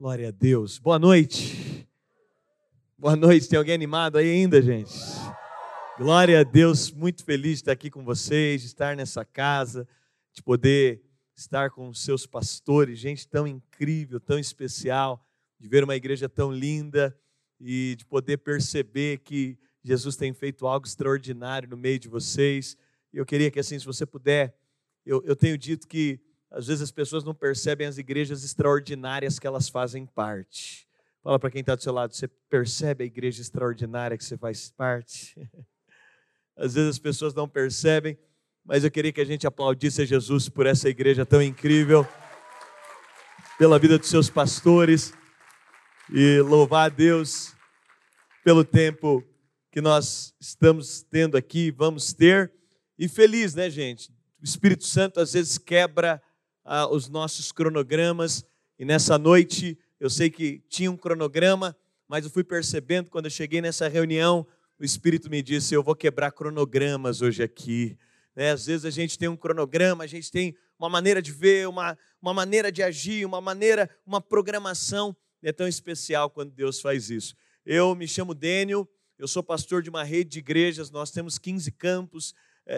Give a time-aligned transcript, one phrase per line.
[0.00, 0.78] Glória a Deus.
[0.78, 1.84] Boa noite.
[2.96, 3.48] Boa noite.
[3.48, 4.94] Tem alguém animado aí ainda, gente?
[5.98, 6.92] Glória a Deus.
[6.92, 9.88] Muito feliz de estar aqui com vocês, de estar nessa casa,
[10.32, 11.02] de poder
[11.34, 15.26] estar com os seus pastores, gente tão incrível, tão especial,
[15.58, 17.18] de ver uma igreja tão linda
[17.60, 22.76] e de poder perceber que Jesus tem feito algo extraordinário no meio de vocês.
[23.12, 24.56] Eu queria que, assim, se você puder,
[25.04, 26.20] eu, eu tenho dito que
[26.50, 30.88] às vezes as pessoas não percebem as igrejas extraordinárias que elas fazem parte.
[31.22, 34.70] Fala para quem está do seu lado, você percebe a igreja extraordinária que você faz
[34.70, 35.36] parte?
[36.56, 38.18] Às vezes as pessoas não percebem,
[38.64, 42.06] mas eu queria que a gente aplaudisse a Jesus por essa igreja tão incrível,
[43.58, 45.12] pela vida dos seus pastores
[46.10, 47.54] e louvar a Deus
[48.42, 49.22] pelo tempo
[49.70, 52.52] que nós estamos tendo aqui, vamos ter.
[52.98, 54.10] E feliz, né, gente?
[54.40, 56.22] O Espírito Santo às vezes quebra
[56.68, 58.44] ah, os nossos cronogramas.
[58.78, 61.74] E nessa noite, eu sei que tinha um cronograma,
[62.06, 64.46] mas eu fui percebendo quando eu cheguei nessa reunião,
[64.78, 67.96] o Espírito me disse: Eu vou quebrar cronogramas hoje aqui.
[68.36, 68.50] Né?
[68.50, 71.98] Às vezes a gente tem um cronograma, a gente tem uma maneira de ver, uma,
[72.20, 75.16] uma maneira de agir, uma maneira, uma programação.
[75.42, 77.34] É tão especial quando Deus faz isso.
[77.64, 81.72] Eu me chamo Daniel, eu sou pastor de uma rede de igrejas, nós temos 15
[81.72, 82.34] campos,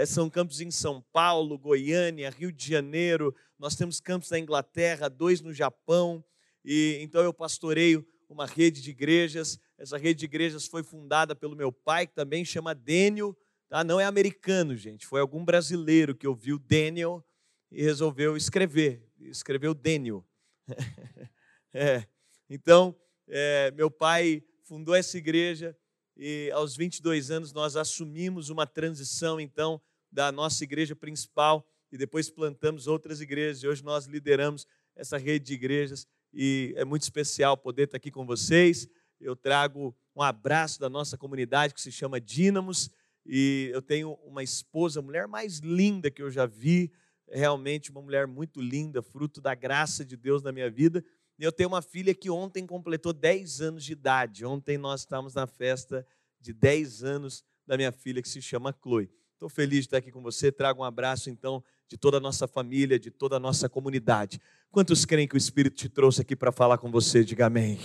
[0.07, 5.41] são campos em São Paulo, Goiânia, Rio de Janeiro, nós temos campos na Inglaterra, dois
[5.41, 6.25] no Japão,
[6.65, 9.59] e então eu pastoreio uma rede de igrejas.
[9.77, 13.37] Essa rede de igrejas foi fundada pelo meu pai, que também chama Daniel,
[13.69, 13.83] tá?
[13.83, 17.25] não é americano, gente, foi algum brasileiro que ouviu Daniel
[17.71, 20.25] e resolveu escrever, escreveu Daniel.
[21.75, 22.07] é.
[22.49, 22.95] Então,
[23.29, 25.77] é, meu pai fundou essa igreja
[26.23, 29.81] e aos 22 anos nós assumimos uma transição então
[30.13, 35.47] da nossa igreja principal e depois plantamos outras igrejas e hoje nós lideramos essa rede
[35.47, 38.87] de igrejas e é muito especial poder estar aqui com vocês.
[39.19, 42.91] Eu trago um abraço da nossa comunidade que se chama Dínamos
[43.25, 46.93] e eu tenho uma esposa, a mulher mais linda que eu já vi,
[47.31, 51.03] realmente uma mulher muito linda, fruto da graça de Deus na minha vida.
[51.39, 54.45] Eu tenho uma filha que ontem completou 10 anos de idade.
[54.45, 56.07] Ontem nós estávamos na festa
[56.41, 59.11] de 10 anos da minha filha, que se chama Chloe.
[59.35, 60.53] Estou feliz de estar aqui com você.
[60.53, 64.41] Trago um abraço, então, de toda a nossa família, de toda a nossa comunidade.
[64.71, 67.25] Quantos creem que o Espírito te trouxe aqui para falar com você?
[67.25, 67.79] Diga amém.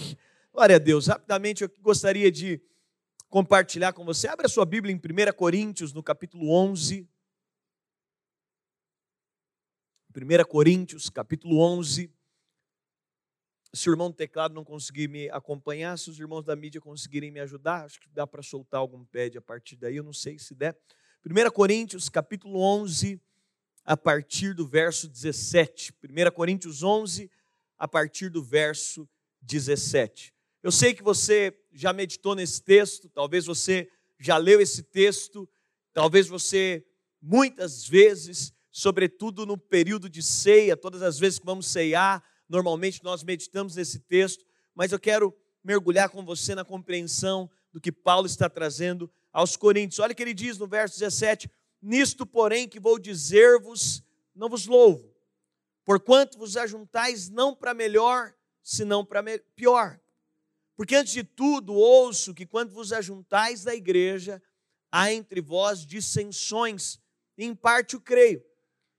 [0.51, 1.07] Glória a Deus.
[1.07, 2.61] Rapidamente, eu gostaria de
[3.29, 4.27] compartilhar com você.
[4.27, 7.07] Abra sua Bíblia em 1 Coríntios, no capítulo 11.
[10.15, 12.09] 1 Coríntios, capítulo 11.
[13.75, 17.29] Se o irmão do teclado não conseguir me acompanhar, se os irmãos da mídia conseguirem
[17.29, 20.39] me ajudar, acho que dá para soltar algum pad a partir daí, eu não sei
[20.39, 20.77] se der.
[21.25, 23.19] 1 Coríntios, capítulo 11,
[23.83, 25.93] a partir do verso 17.
[26.01, 27.29] 1 Coríntios 11,
[27.77, 29.09] a partir do verso
[29.41, 30.33] 17.
[30.63, 35.49] Eu sei que você já meditou nesse texto, talvez você já leu esse texto,
[35.91, 36.85] talvez você
[37.21, 43.23] muitas vezes, sobretudo no período de ceia, todas as vezes que vamos ceiar, Normalmente nós
[43.23, 48.49] meditamos nesse texto, mas eu quero mergulhar com você na compreensão do que Paulo está
[48.49, 49.99] trazendo aos Coríntios.
[49.99, 51.49] Olha o que ele diz no verso 17:
[51.81, 55.11] Nisto, porém, que vou dizer-vos, não vos louvo,
[55.83, 59.23] porquanto vos ajuntais não para melhor, senão para
[59.55, 59.99] pior.
[60.75, 64.41] Porque antes de tudo ouço que quando vos ajuntais da igreja,
[64.91, 66.99] há entre vós dissensões,
[67.37, 68.43] em parte o creio.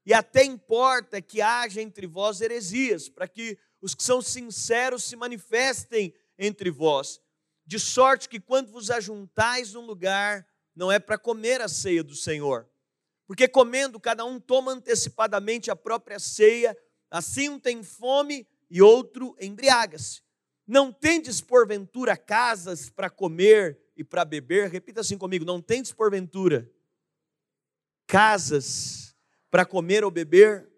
[0.07, 5.17] E até importa que haja entre vós heresias, para que os que são sinceros se
[5.17, 7.21] manifestem entre vós.
[7.67, 10.47] De sorte que quando vos ajuntais num lugar,
[10.77, 12.69] não é para comer a ceia do Senhor.
[13.27, 16.79] Porque comendo, cada um toma antecipadamente a própria ceia,
[17.11, 20.23] assim um tem fome e outro embriaga-se.
[20.65, 24.71] Não tendes porventura casas para comer e para beber?
[24.71, 26.71] Repita assim comigo: não tendes porventura
[28.07, 29.06] casas
[29.57, 30.69] para comer ou beber.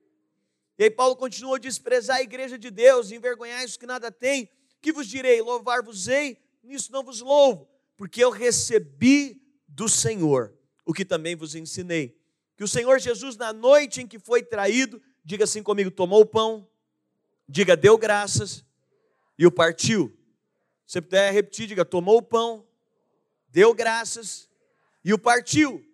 [0.79, 4.49] E aí Paulo continuou a desprezar a igreja de Deus, envergonhar os que nada têm.
[4.81, 5.43] Que vos direi?
[5.43, 10.55] Louvar-vos-ei, nisso não vos louvo, porque eu recebi do Senhor
[10.87, 12.17] o que também vos ensinei.
[12.57, 16.27] Que o Senhor Jesus, na noite em que foi traído, diga assim comigo: tomou o
[16.27, 16.65] pão,
[17.49, 18.65] diga deu graças
[19.37, 20.17] e o partiu.
[20.87, 22.65] Se puder repetir, diga tomou o pão,
[23.49, 24.49] deu graças
[25.05, 25.85] e o partiu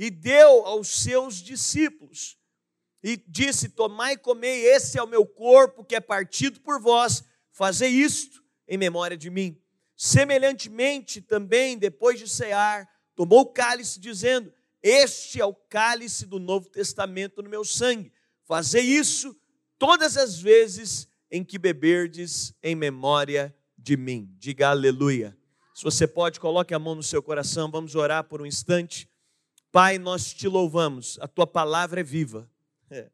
[0.00, 2.38] e deu aos seus discípulos.
[3.02, 7.22] E disse: Tomai e comei, esse é o meu corpo que é partido por vós,
[7.52, 9.60] fazei isto em memória de mim.
[9.94, 14.50] Semelhantemente, também, depois de cear, tomou o cálice, dizendo:
[14.82, 18.10] Este é o cálice do Novo Testamento no meu sangue.
[18.46, 19.36] Fazei isso
[19.78, 24.34] todas as vezes em que beberdes em memória de mim.
[24.38, 25.36] Diga aleluia.
[25.74, 29.09] Se você pode, coloque a mão no seu coração, vamos orar por um instante.
[29.72, 32.50] Pai, nós te louvamos, a tua palavra é viva.
[32.90, 33.08] É.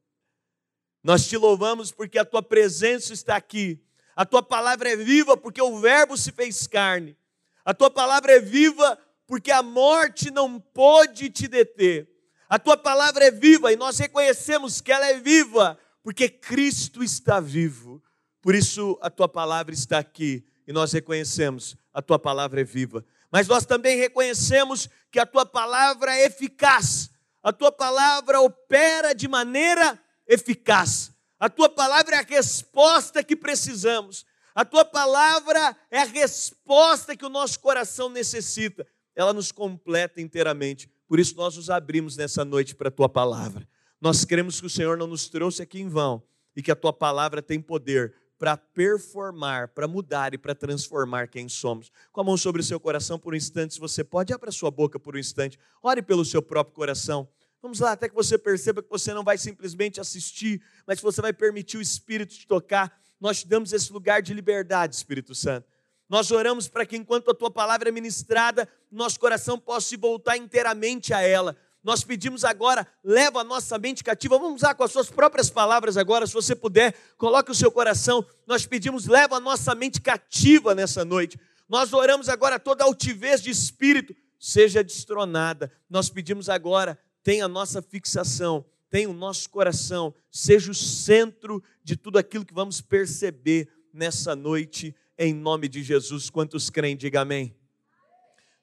[1.03, 3.83] Nós te louvamos porque a tua presença está aqui.
[4.15, 7.17] A tua palavra é viva porque o Verbo se fez carne.
[7.65, 12.09] A tua palavra é viva porque a morte não pôde te deter.
[12.49, 17.41] A tua palavra é viva e nós reconhecemos que ela é viva porque Cristo está
[17.41, 18.03] vivo.
[18.41, 23.05] Por isso a tua palavra está aqui e nós reconhecemos a tua palavra é viva.
[23.31, 27.11] Mas nós também reconhecemos que a tua palavra é eficaz.
[27.43, 31.13] A tua palavra opera de maneira eficaz.
[31.39, 34.25] A tua palavra é a resposta que precisamos.
[34.55, 38.87] A tua palavra é a resposta que o nosso coração necessita.
[39.15, 40.91] Ela nos completa inteiramente.
[41.07, 43.69] Por isso nós nos abrimos nessa noite para a tua palavra.
[44.01, 46.23] Nós cremos que o Senhor não nos trouxe aqui em vão
[46.55, 51.49] e que a tua palavra tem poder para performar, para mudar e para transformar quem
[51.49, 51.91] somos.
[52.13, 54.71] Com a mão sobre o seu coração por um instante, se você pode, abra sua
[54.71, 57.29] boca por um instante, ore pelo seu próprio coração.
[57.63, 61.33] Vamos lá, até que você perceba que você não vai simplesmente assistir, mas você vai
[61.33, 63.01] permitir o Espírito te tocar.
[63.21, 65.67] Nós te damos esse lugar de liberdade, Espírito Santo.
[66.09, 70.37] Nós oramos para que enquanto a tua palavra é ministrada, nosso coração possa se voltar
[70.37, 71.57] inteiramente a ela
[71.87, 74.37] nós pedimos agora, leva a nossa mente cativa.
[74.37, 78.27] Vamos usar com as suas próprias palavras agora, se você puder, coloque o seu coração.
[78.45, 81.39] Nós pedimos, leva a nossa mente cativa nessa noite.
[81.69, 85.71] Nós oramos agora, toda altivez de espírito seja destronada.
[85.89, 91.95] Nós pedimos agora, tenha a nossa fixação, tenha o nosso coração, seja o centro de
[91.97, 96.31] tudo aquilo que vamos perceber nessa noite, em nome de Jesus.
[96.31, 97.55] Quantos creem, diga amém.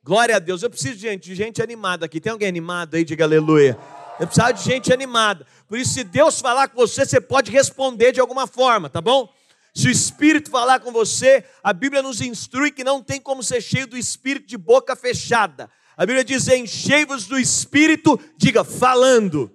[0.04, 0.62] Glória a Deus.
[0.62, 2.20] Eu preciso de gente, de gente animada aqui.
[2.20, 3.06] Tem alguém animado aí?
[3.06, 3.78] Diga aleluia.
[4.20, 5.48] Eu preciso de gente animada.
[5.66, 9.34] Por isso, se Deus falar com você, você pode responder de alguma forma, tá bom?
[9.74, 13.62] Se o Espírito falar com você, a Bíblia nos instrui que não tem como ser
[13.62, 15.70] cheio do Espírito de boca fechada.
[15.96, 19.52] A Bíblia diz: enchei-vos do Espírito, diga falando.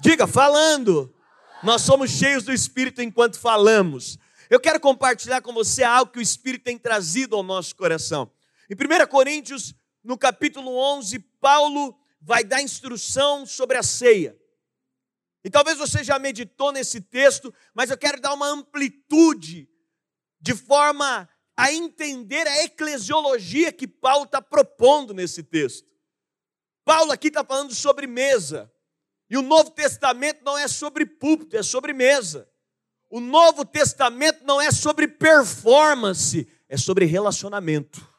[0.00, 1.14] Diga falando.
[1.62, 4.18] Nós somos cheios do Espírito enquanto falamos.
[4.50, 8.28] Eu quero compartilhar com você algo que o Espírito tem trazido ao nosso coração.
[8.72, 14.34] Em 1 Coríntios, no capítulo 11, Paulo vai dar instrução sobre a ceia.
[15.44, 19.68] E talvez você já meditou nesse texto, mas eu quero dar uma amplitude,
[20.40, 25.86] de forma a entender a eclesiologia que Paulo está propondo nesse texto.
[26.82, 28.72] Paulo aqui está falando sobre mesa.
[29.28, 32.48] E o Novo Testamento não é sobre púlpito, é sobre mesa.
[33.10, 38.11] O Novo Testamento não é sobre performance, é sobre relacionamento.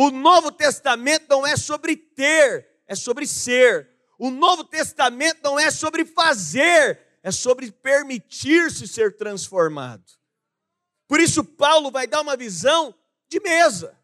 [0.00, 3.90] O Novo Testamento não é sobre ter, é sobre ser.
[4.16, 10.04] O Novo Testamento não é sobre fazer, é sobre permitir-se ser transformado.
[11.08, 12.94] Por isso, Paulo vai dar uma visão
[13.28, 13.98] de mesa.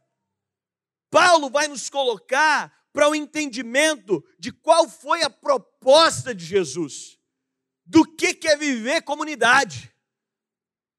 [1.13, 7.21] Paulo vai nos colocar para o entendimento de qual foi a proposta de Jesus,
[7.87, 9.95] do que é viver comunidade.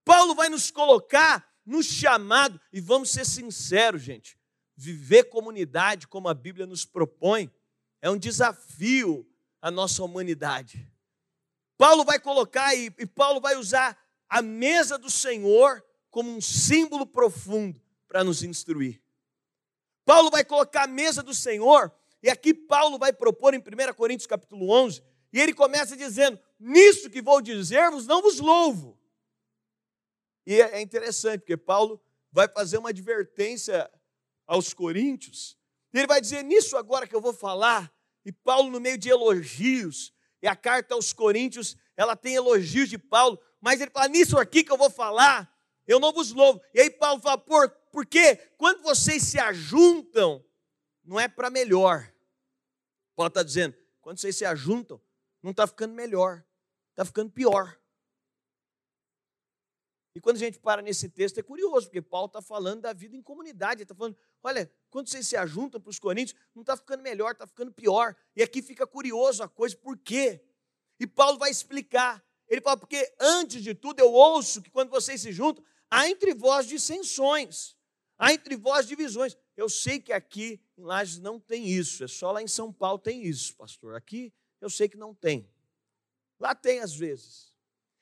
[0.05, 4.37] Paulo vai nos colocar no chamado, e vamos ser sinceros, gente,
[4.75, 7.51] viver comunidade como a Bíblia nos propõe
[8.01, 9.27] é um desafio
[9.61, 10.91] à nossa humanidade.
[11.77, 13.97] Paulo vai colocar e, e Paulo vai usar
[14.29, 19.01] a mesa do Senhor como um símbolo profundo para nos instruir.
[20.05, 24.27] Paulo vai colocar a mesa do Senhor, e aqui Paulo vai propor em 1 Coríntios
[24.27, 28.97] capítulo 11, e ele começa dizendo: Nisso que vou dizer-vos, não vos louvo.
[30.45, 33.89] E é, é interessante, porque Paulo vai fazer uma advertência
[34.45, 35.57] aos Coríntios.
[35.93, 37.91] Ele vai dizer nisso agora que eu vou falar,
[38.25, 42.97] e Paulo, no meio de elogios, e a carta aos Coríntios, ela tem elogios de
[42.97, 45.51] Paulo, mas ele fala: nisso aqui que eu vou falar,
[45.87, 46.61] eu não vos louvo.
[46.73, 50.43] E aí Paulo fala: por, porque quando vocês se ajuntam,
[51.03, 52.11] não é para melhor.
[53.15, 55.01] Paulo está dizendo: quando vocês se ajuntam,
[55.41, 56.43] não está ficando melhor,
[56.91, 57.79] está ficando pior.
[60.15, 63.17] E quando a gente para nesse texto, é curioso, porque Paulo está falando da vida
[63.17, 63.79] em comunidade.
[63.79, 67.33] Ele está falando, olha, quando vocês se ajuntam para os coríntios, não está ficando melhor,
[67.33, 68.15] está ficando pior.
[68.33, 70.41] E aqui fica curioso a coisa, por quê?
[70.97, 72.25] E Paulo vai explicar.
[72.47, 76.33] Ele fala, porque antes de tudo eu ouço que quando vocês se juntam, há entre
[76.33, 77.75] vós dissensões,
[78.17, 79.35] há entre vós divisões.
[79.57, 82.99] Eu sei que aqui em Lages não tem isso, é só lá em São Paulo
[82.99, 83.95] tem isso, pastor.
[83.95, 84.31] Aqui
[84.61, 85.49] eu sei que não tem.
[86.39, 87.54] Lá tem às vezes.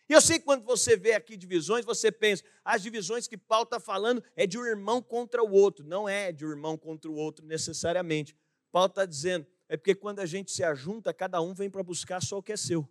[0.10, 3.64] E eu sei que quando você vê aqui divisões, você pensa, as divisões que Paulo
[3.64, 5.86] está falando é de um irmão contra o outro.
[5.86, 8.36] Não é de um irmão contra o outro necessariamente.
[8.72, 12.22] Paulo está dizendo, é porque quando a gente se ajunta, cada um vem para buscar
[12.22, 12.88] só o que é seu.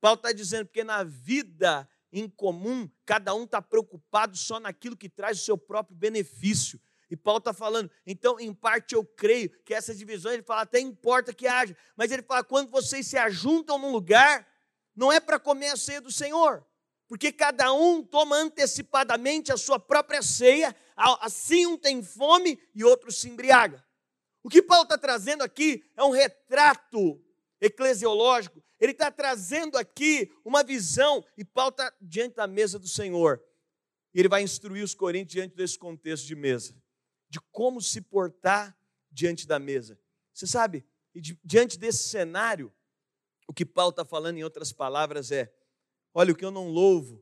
[0.00, 5.08] Paulo está dizendo, porque na vida em comum, cada um está preocupado só naquilo que
[5.08, 6.80] traz o seu próprio benefício.
[7.08, 10.78] E Paulo está falando, então, em parte eu creio que essa divisão, ele fala, até
[10.78, 14.46] importa que haja, mas ele fala, quando vocês se ajuntam num lugar,
[15.00, 16.62] não é para comer a ceia do Senhor,
[17.08, 23.10] porque cada um toma antecipadamente a sua própria ceia, assim um tem fome e outro
[23.10, 23.82] se embriaga.
[24.42, 27.18] O que Paulo está trazendo aqui é um retrato
[27.62, 33.42] eclesiológico, ele está trazendo aqui uma visão, e Paulo está diante da mesa do Senhor,
[34.12, 36.78] e ele vai instruir os coríntios diante desse contexto de mesa
[37.30, 38.76] de como se portar
[39.10, 39.98] diante da mesa.
[40.34, 40.84] Você sabe,
[41.42, 42.70] diante desse cenário,
[43.50, 45.52] o que Paulo está falando em outras palavras é:
[46.14, 47.20] olha, o que eu não louvo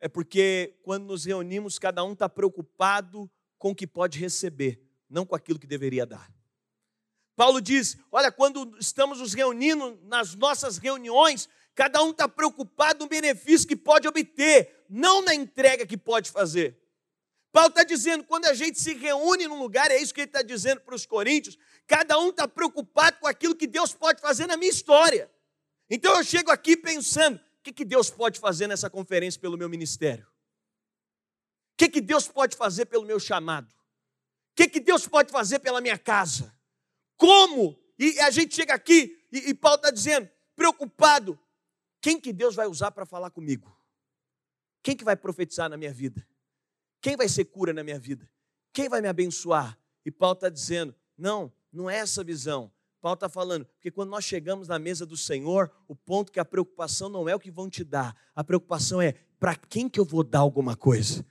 [0.00, 5.24] é porque quando nos reunimos, cada um está preocupado com o que pode receber, não
[5.24, 6.28] com aquilo que deveria dar.
[7.36, 13.08] Paulo diz: olha, quando estamos nos reunindo nas nossas reuniões, cada um está preocupado no
[13.08, 16.76] benefício que pode obter, não na entrega que pode fazer.
[17.52, 20.42] Paulo está dizendo, quando a gente se reúne num lugar, é isso que ele está
[20.42, 24.56] dizendo para os coríntios, cada um está preocupado com aquilo que Deus pode fazer na
[24.56, 25.30] minha história.
[25.88, 29.68] Então eu chego aqui pensando, o que, que Deus pode fazer nessa conferência pelo meu
[29.68, 30.26] ministério?
[30.26, 33.68] O que, que Deus pode fazer pelo meu chamado?
[33.70, 36.54] O que, que Deus pode fazer pela minha casa?
[37.16, 37.78] Como?
[37.98, 41.38] E a gente chega aqui e, e Paulo está dizendo, preocupado,
[42.00, 43.74] quem que Deus vai usar para falar comigo?
[44.82, 46.26] Quem que vai profetizar na minha vida?
[47.00, 48.28] Quem vai ser cura na minha vida?
[48.72, 49.78] Quem vai me abençoar?
[50.04, 52.72] E Paulo está dizendo: não, não é essa visão.
[53.02, 56.44] Paulo está falando, porque quando nós chegamos na mesa do Senhor, o ponto que a
[56.44, 60.04] preocupação não é o que vão te dar, a preocupação é para quem que eu
[60.04, 61.26] vou dar alguma coisa.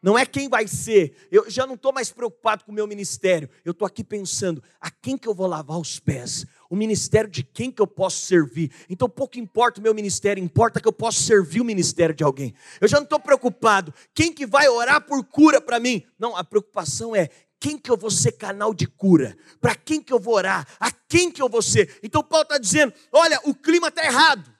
[0.00, 1.16] Não é quem vai ser.
[1.32, 3.50] Eu já não estou mais preocupado com o meu ministério.
[3.64, 6.46] Eu estou aqui pensando, a quem que eu vou lavar os pés?
[6.70, 8.70] O ministério de quem que eu posso servir?
[8.88, 12.54] Então pouco importa o meu ministério, importa que eu possa servir o ministério de alguém.
[12.80, 16.04] Eu já não estou preocupado, quem que vai orar por cura para mim?
[16.16, 17.28] Não, a preocupação é
[17.58, 19.36] quem que eu vou ser canal de cura?
[19.60, 20.66] Para quem que eu vou orar?
[20.78, 21.98] A quem que eu vou ser?
[22.02, 24.54] Então Paulo está dizendo: olha, o clima está errado.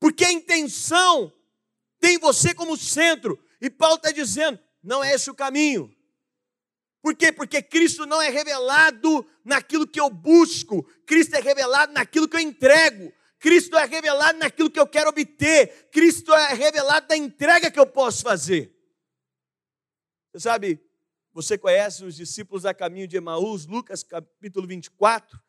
[0.00, 1.32] Porque a intenção
[2.00, 3.38] tem você como centro.
[3.60, 5.94] E Paulo está dizendo: não é esse o caminho.
[7.02, 7.32] Por quê?
[7.32, 12.40] Porque Cristo não é revelado naquilo que eu busco, Cristo é revelado naquilo que eu
[12.40, 17.78] entrego, Cristo é revelado naquilo que eu quero obter, Cristo é revelado na entrega que
[17.78, 18.74] eu posso fazer.
[20.32, 20.87] Você sabe,
[21.32, 25.40] você conhece os discípulos a caminho de Emaús, Lucas capítulo 24?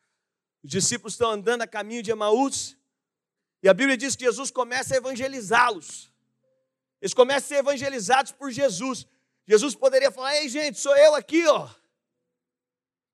[0.62, 2.76] Os discípulos estão andando a caminho de Emaús,
[3.62, 6.10] e a Bíblia diz que Jesus começa a evangelizá-los.
[7.00, 9.06] Eles começam a ser evangelizados por Jesus.
[9.46, 11.68] Jesus poderia falar: Ei, gente, sou eu aqui, ó.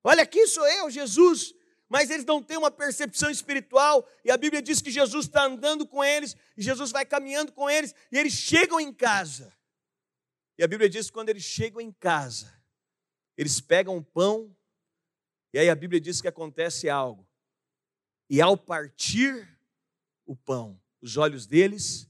[0.03, 1.53] Olha aqui, sou eu, Jesus.
[1.89, 5.87] Mas eles não têm uma percepção espiritual, e a Bíblia diz que Jesus está andando
[5.87, 9.55] com eles, e Jesus vai caminhando com eles, e eles chegam em casa.
[10.57, 12.56] E a Bíblia diz que quando eles chegam em casa,
[13.37, 14.55] eles pegam o pão,
[15.53, 17.27] e aí a Bíblia diz que acontece algo.
[18.29, 19.57] E ao partir
[20.25, 22.09] o pão, os olhos deles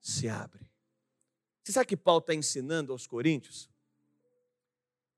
[0.00, 0.68] se abrem.
[1.62, 3.68] Você sabe que Paulo está ensinando aos coríntios?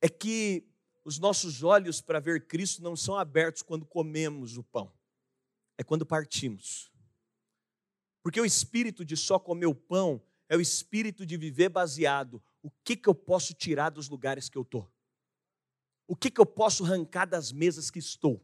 [0.01, 0.67] É que
[1.05, 4.93] os nossos olhos para ver Cristo não são abertos quando comemos o pão,
[5.79, 6.91] é quando partimos.
[8.23, 12.43] Porque o espírito de só comer o pão é o espírito de viver baseado.
[12.63, 14.91] O que, que eu posso tirar dos lugares que eu estou?
[16.11, 18.35] O que, que eu posso arrancar das mesas que estou?
[18.35, 18.43] O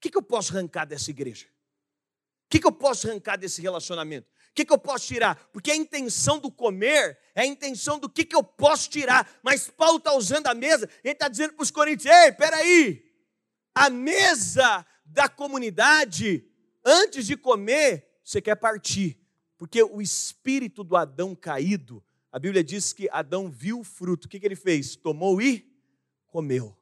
[0.00, 1.46] que, que eu posso arrancar dessa igreja?
[1.46, 4.28] O que, que eu posso arrancar desse relacionamento?
[4.50, 5.36] O que, que eu posso tirar?
[5.52, 9.38] Porque a intenção do comer é a intenção do que, que eu posso tirar.
[9.40, 13.04] Mas Paulo está usando a mesa, ele está dizendo para os coríntios: ei, peraí,
[13.72, 16.44] a mesa da comunidade,
[16.84, 19.16] antes de comer, você quer partir.
[19.56, 22.02] Porque o espírito do Adão caído,
[22.32, 24.96] a Bíblia diz que Adão viu o fruto, o que, que ele fez?
[24.96, 25.72] Tomou e
[26.34, 26.76] comeu.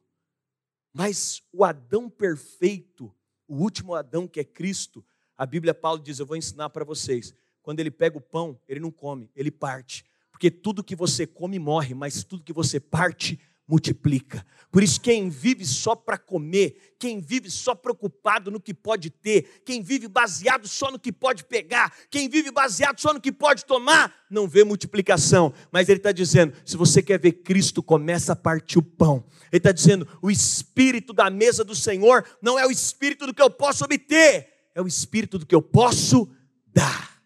[0.91, 3.13] Mas o Adão perfeito,
[3.47, 5.05] o último Adão que é Cristo,
[5.37, 8.79] a Bíblia, Paulo diz: Eu vou ensinar para vocês quando ele pega o pão, ele
[8.79, 10.03] não come, ele parte.
[10.31, 14.45] Porque tudo que você come morre, mas tudo que você parte multiplica.
[14.73, 19.61] Por isso, quem vive só para comer, quem vive só preocupado no que pode ter,
[19.63, 23.65] quem vive baseado só no que pode pegar, quem vive baseado só no que pode
[23.65, 25.53] tomar, não vê multiplicação.
[25.71, 29.23] Mas ele está dizendo: se você quer ver Cristo, começa a partir o pão.
[29.51, 33.43] Ele está dizendo: o espírito da mesa do Senhor não é o espírito do que
[33.43, 36.27] eu posso obter, é o espírito do que eu posso
[36.73, 37.21] dar.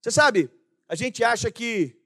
[0.00, 0.50] Você sabe,
[0.88, 1.99] a gente acha que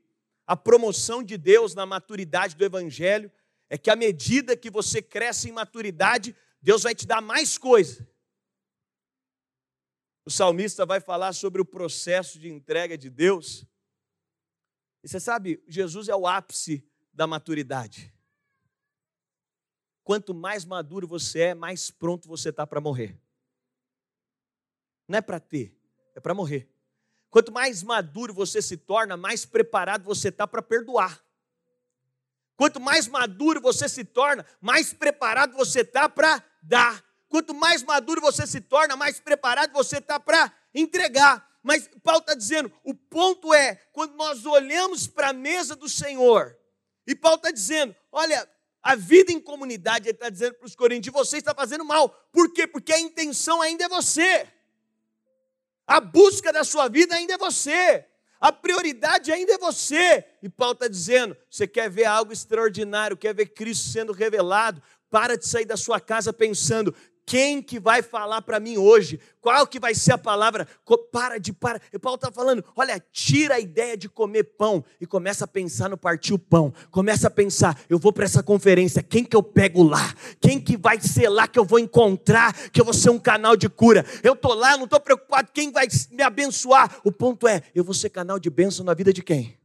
[0.47, 3.31] a promoção de Deus na maturidade do Evangelho
[3.69, 8.07] é que à medida que você cresce em maturidade, Deus vai te dar mais coisa.
[10.27, 13.67] o salmista vai falar sobre o processo de entrega de Deus.
[15.03, 16.83] E você sabe, Jesus é o ápice
[17.13, 18.15] da maturidade.
[20.03, 23.21] Quanto mais maduro você é, mais pronto você está para morrer.
[25.07, 25.79] Não é para ter,
[26.15, 26.74] é para morrer.
[27.35, 31.21] Quanto mais maduro você se torna, mais preparado você está para perdoar.
[32.57, 37.05] Quanto mais maduro você se torna, mais preparado você está para dar.
[37.29, 41.45] Quanto mais maduro você se torna, mais preparado você está para entregar.
[41.61, 46.57] Mas Paulo está dizendo: o ponto é, quando nós olhamos para a mesa do Senhor,
[47.05, 48.49] e Paulo está dizendo: olha,
[48.81, 52.09] a vida em comunidade, ele está dizendo para os coríntios, você está fazendo mal.
[52.31, 52.65] Por quê?
[52.65, 54.54] Porque a intenção ainda é você.
[55.87, 58.05] A busca da sua vida ainda é você.
[58.41, 60.25] A prioridade ainda é você.
[60.43, 64.83] E Paulo está dizendo: você quer ver algo extraordinário, quer ver Cristo sendo revelado.
[65.11, 66.95] Para de sair da sua casa pensando:
[67.27, 69.19] quem que vai falar para mim hoje?
[69.41, 70.69] Qual que vai ser a palavra?
[71.11, 71.81] Para de para.
[71.93, 75.89] E Paulo está falando, olha, tira a ideia de comer pão e começa a pensar
[75.89, 76.73] no partir o pão.
[76.91, 80.15] Começa a pensar, eu vou para essa conferência, quem que eu pego lá?
[80.41, 82.53] Quem que vai ser lá que eu vou encontrar?
[82.71, 84.05] Que eu vou ser um canal de cura?
[84.23, 87.01] Eu tô lá, não estou preocupado quem vai me abençoar.
[87.05, 89.59] O ponto é, eu vou ser canal de bênção na vida de quem?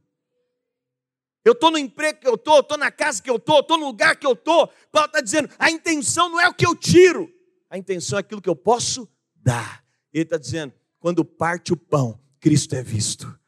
[1.44, 3.86] Eu estou no emprego que eu estou, estou na casa que eu estou, estou no
[3.86, 4.68] lugar que eu estou.
[4.92, 7.32] Paulo está dizendo: a intenção não é o que eu tiro,
[7.70, 9.84] a intenção é aquilo que eu posso dar.
[10.12, 13.38] Ele está dizendo: quando parte o pão, Cristo é visto.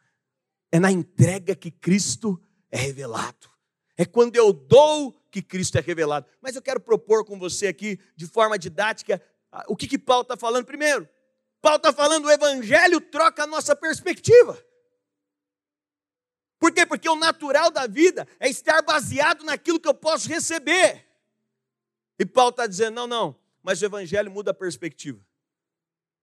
[0.71, 3.51] É na entrega que Cristo é revelado.
[3.95, 6.25] É quando eu dou que Cristo é revelado.
[6.41, 9.21] Mas eu quero propor com você aqui, de forma didática,
[9.67, 10.65] o que, que Paulo está falando.
[10.65, 11.07] Primeiro,
[11.61, 14.57] Paulo está falando: o Evangelho troca a nossa perspectiva.
[16.57, 16.85] Por quê?
[16.85, 21.05] Porque o natural da vida é estar baseado naquilo que eu posso receber.
[22.17, 25.25] E Paulo está dizendo: não, não, mas o Evangelho muda a perspectiva.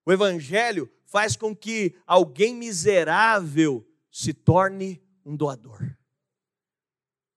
[0.05, 5.97] O Evangelho faz com que alguém miserável se torne um doador.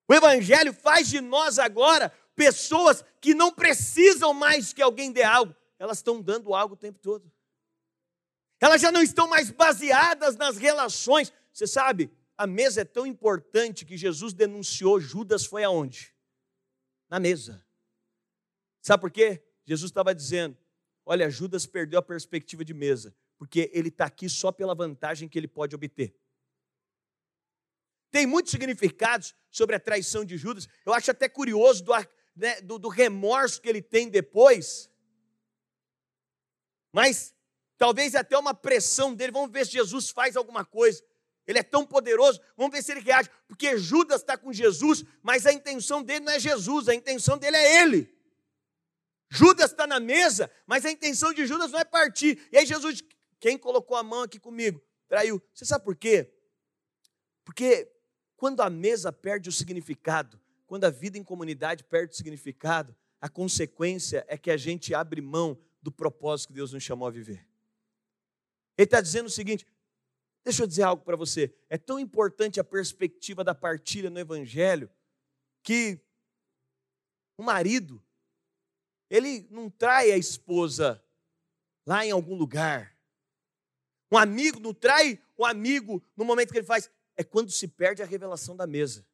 [0.07, 5.56] O Evangelho faz de nós agora pessoas que não precisam mais que alguém dê algo,
[5.80, 7.32] elas estão dando algo o tempo todo.
[8.60, 11.34] Elas já não estão mais baseadas nas relações.
[11.51, 16.15] Você sabe, a mesa é tão importante que Jesus denunciou Judas foi aonde?
[17.10, 17.65] Na mesa.
[18.82, 19.43] Sabe por quê?
[19.65, 20.58] Jesus estava dizendo:
[21.06, 25.38] olha, Judas perdeu a perspectiva de mesa, porque ele está aqui só pela vantagem que
[25.38, 26.15] ele pode obter.
[28.12, 30.67] Tem muitos significados sobre a traição de Judas.
[30.86, 31.93] Eu acho até curioso do,
[32.36, 34.89] né, do, do remorso que ele tem depois.
[36.91, 37.34] Mas
[37.76, 39.32] talvez até uma pressão dele.
[39.32, 41.04] Vamos ver se Jesus faz alguma coisa.
[41.45, 43.30] Ele é tão poderoso, vamos ver se ele reage.
[43.47, 47.58] Porque Judas está com Jesus, mas a intenção dele não é Jesus, a intenção dele
[47.58, 48.15] é ele.
[49.34, 52.48] Judas está na mesa, mas a intenção de Judas não é partir.
[52.52, 53.04] E aí Jesus,
[53.39, 54.80] quem colocou a mão aqui comigo?
[55.08, 55.41] Traiu.
[55.52, 56.32] Você sabe por quê?
[57.43, 57.91] Porque
[58.38, 63.28] quando a mesa perde o significado, quando a vida em comunidade perde o significado, a
[63.28, 67.43] consequência é que a gente abre mão do propósito que Deus nos chamou a viver.
[68.78, 69.65] Ele está dizendo o seguinte:
[70.43, 71.52] deixa eu dizer algo para você.
[71.72, 74.91] É tão importante a perspectiva da partilha no Evangelho
[75.63, 76.00] que
[77.36, 78.00] o marido
[79.13, 80.99] ele não trai a esposa
[81.86, 82.97] lá em algum lugar.
[84.12, 86.89] Um amigo não trai o amigo no momento que ele faz.
[87.15, 89.06] É quando se perde a revelação da mesa.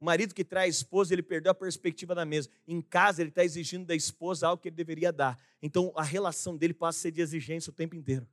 [0.00, 2.48] O marido que trai a esposa, ele perdeu a perspectiva da mesa.
[2.64, 5.36] Em casa, ele está exigindo da esposa algo que ele deveria dar.
[5.60, 8.28] Então, a relação dele passa a ser de exigência o tempo inteiro.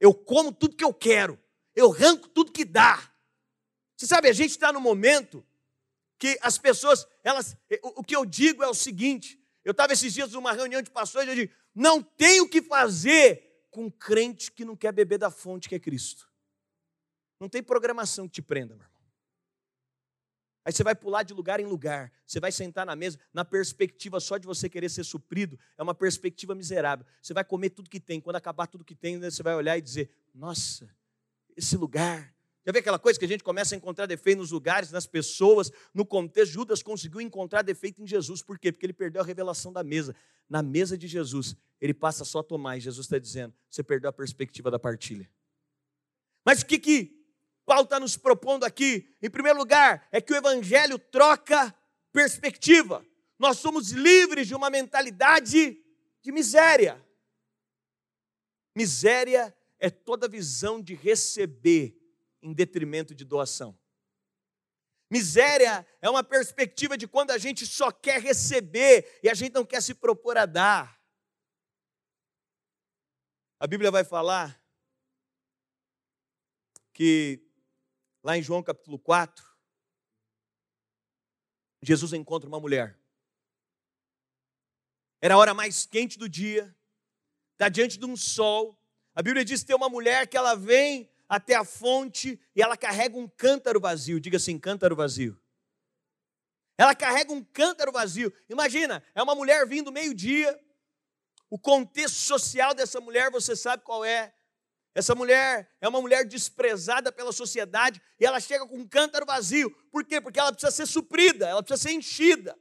[0.00, 1.38] Eu como tudo que eu quero.
[1.76, 3.12] Eu arranco tudo que dá.
[3.98, 5.44] Você sabe, a gente está no momento
[6.24, 10.32] que as pessoas, elas, o, que eu digo é o seguinte: eu estava esses dias
[10.32, 14.64] numa reunião de pastores eu digo, não tem o que fazer com um crente que
[14.64, 16.26] não quer beber da fonte que é Cristo.
[17.38, 18.94] Não tem programação que te prenda, meu irmão.
[20.64, 24.18] Aí você vai pular de lugar em lugar, você vai sentar na mesa, na perspectiva
[24.18, 27.04] só de você querer ser suprido, é uma perspectiva miserável.
[27.20, 29.82] Você vai comer tudo que tem, quando acabar tudo que tem, você vai olhar e
[29.82, 30.88] dizer: Nossa,
[31.54, 32.33] esse lugar
[32.64, 35.70] já vê aquela coisa que a gente começa a encontrar defeito nos lugares, nas pessoas,
[35.92, 36.52] no contexto?
[36.52, 38.42] Judas conseguiu encontrar defeito em Jesus.
[38.42, 38.72] Por quê?
[38.72, 40.16] Porque ele perdeu a revelação da mesa.
[40.48, 42.78] Na mesa de Jesus, ele passa só a tomar.
[42.78, 45.30] E Jesus está dizendo: você perdeu a perspectiva da partilha.
[46.42, 47.26] Mas o que, que
[47.66, 49.14] Paulo está nos propondo aqui?
[49.20, 51.74] Em primeiro lugar, é que o Evangelho troca
[52.12, 53.04] perspectiva.
[53.38, 55.78] Nós somos livres de uma mentalidade
[56.22, 57.04] de miséria.
[58.74, 62.03] Miséria é toda visão de receber
[62.44, 63.76] em detrimento de doação.
[65.10, 69.64] Miséria é uma perspectiva de quando a gente só quer receber e a gente não
[69.64, 71.00] quer se propor a dar.
[73.58, 74.62] A Bíblia vai falar
[76.92, 77.42] que
[78.22, 79.44] lá em João capítulo 4,
[81.82, 82.98] Jesus encontra uma mulher.
[85.20, 86.76] Era a hora mais quente do dia,
[87.52, 88.78] está diante de um sol.
[89.14, 92.76] A Bíblia diz que tem uma mulher que ela vem até a fonte e ela
[92.76, 94.20] carrega um cântaro vazio.
[94.20, 95.40] Diga assim: cântaro vazio.
[96.76, 98.32] Ela carrega um cântaro vazio.
[98.48, 100.58] Imagina, é uma mulher vindo meio-dia.
[101.48, 104.34] O contexto social dessa mulher, você sabe qual é.
[104.94, 109.70] Essa mulher é uma mulher desprezada pela sociedade e ela chega com um cântaro vazio.
[109.90, 110.20] Por quê?
[110.20, 112.56] Porque ela precisa ser suprida, ela precisa ser enchida.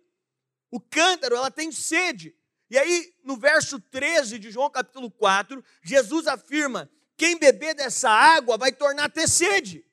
[0.72, 2.36] O cântaro, ela tem sede.
[2.70, 6.90] E aí, no verso 13 de João capítulo 4, Jesus afirma:
[7.24, 9.86] quem beber dessa água vai tornar a ter sede.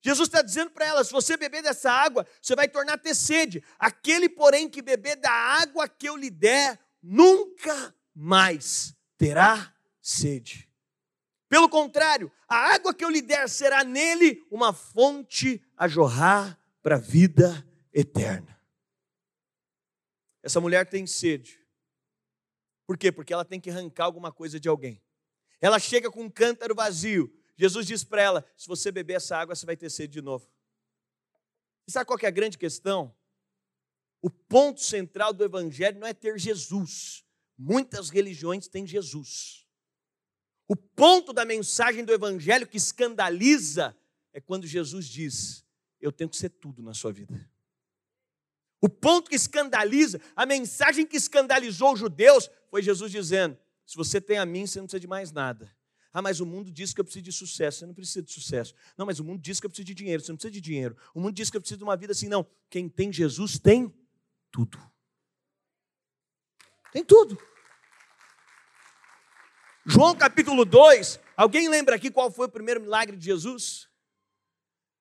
[0.00, 3.14] Jesus está dizendo para ela: se você beber dessa água, você vai tornar a ter
[3.14, 3.62] sede.
[3.78, 10.68] Aquele, porém, que beber da água que eu lhe der, nunca mais terá sede.
[11.48, 16.96] Pelo contrário, a água que eu lhe der será nele uma fonte a jorrar para
[16.96, 18.60] a vida eterna.
[20.42, 21.64] Essa mulher tem sede.
[22.84, 23.12] Por quê?
[23.12, 25.00] Porque ela tem que arrancar alguma coisa de alguém.
[25.60, 27.32] Ela chega com um cântaro vazio.
[27.56, 30.48] Jesus diz para ela: se você beber essa água, você vai ter sede de novo.
[31.86, 33.14] E sabe qual é a grande questão?
[34.20, 37.24] O ponto central do Evangelho não é ter Jesus.
[37.56, 39.66] Muitas religiões têm Jesus.
[40.68, 43.96] O ponto da mensagem do Evangelho que escandaliza
[44.32, 45.64] é quando Jesus diz:
[46.00, 47.50] Eu tenho que ser tudo na sua vida.
[48.80, 54.20] O ponto que escandaliza, a mensagem que escandalizou os judeus, foi Jesus dizendo: Se você
[54.20, 55.74] tem a mim, você não precisa de mais nada.
[56.12, 57.78] Ah, mas o mundo diz que eu preciso de sucesso.
[57.78, 58.74] Você não precisa de sucesso.
[58.98, 60.22] Não, mas o mundo diz que eu preciso de dinheiro.
[60.22, 60.94] Você não precisa de dinheiro.
[61.14, 62.28] O mundo diz que eu preciso de uma vida assim.
[62.28, 62.46] Não.
[62.68, 63.90] Quem tem Jesus tem
[64.50, 64.78] tudo.
[66.92, 67.40] Tem tudo.
[69.86, 71.18] João capítulo 2.
[71.34, 73.88] Alguém lembra aqui qual foi o primeiro milagre de Jesus?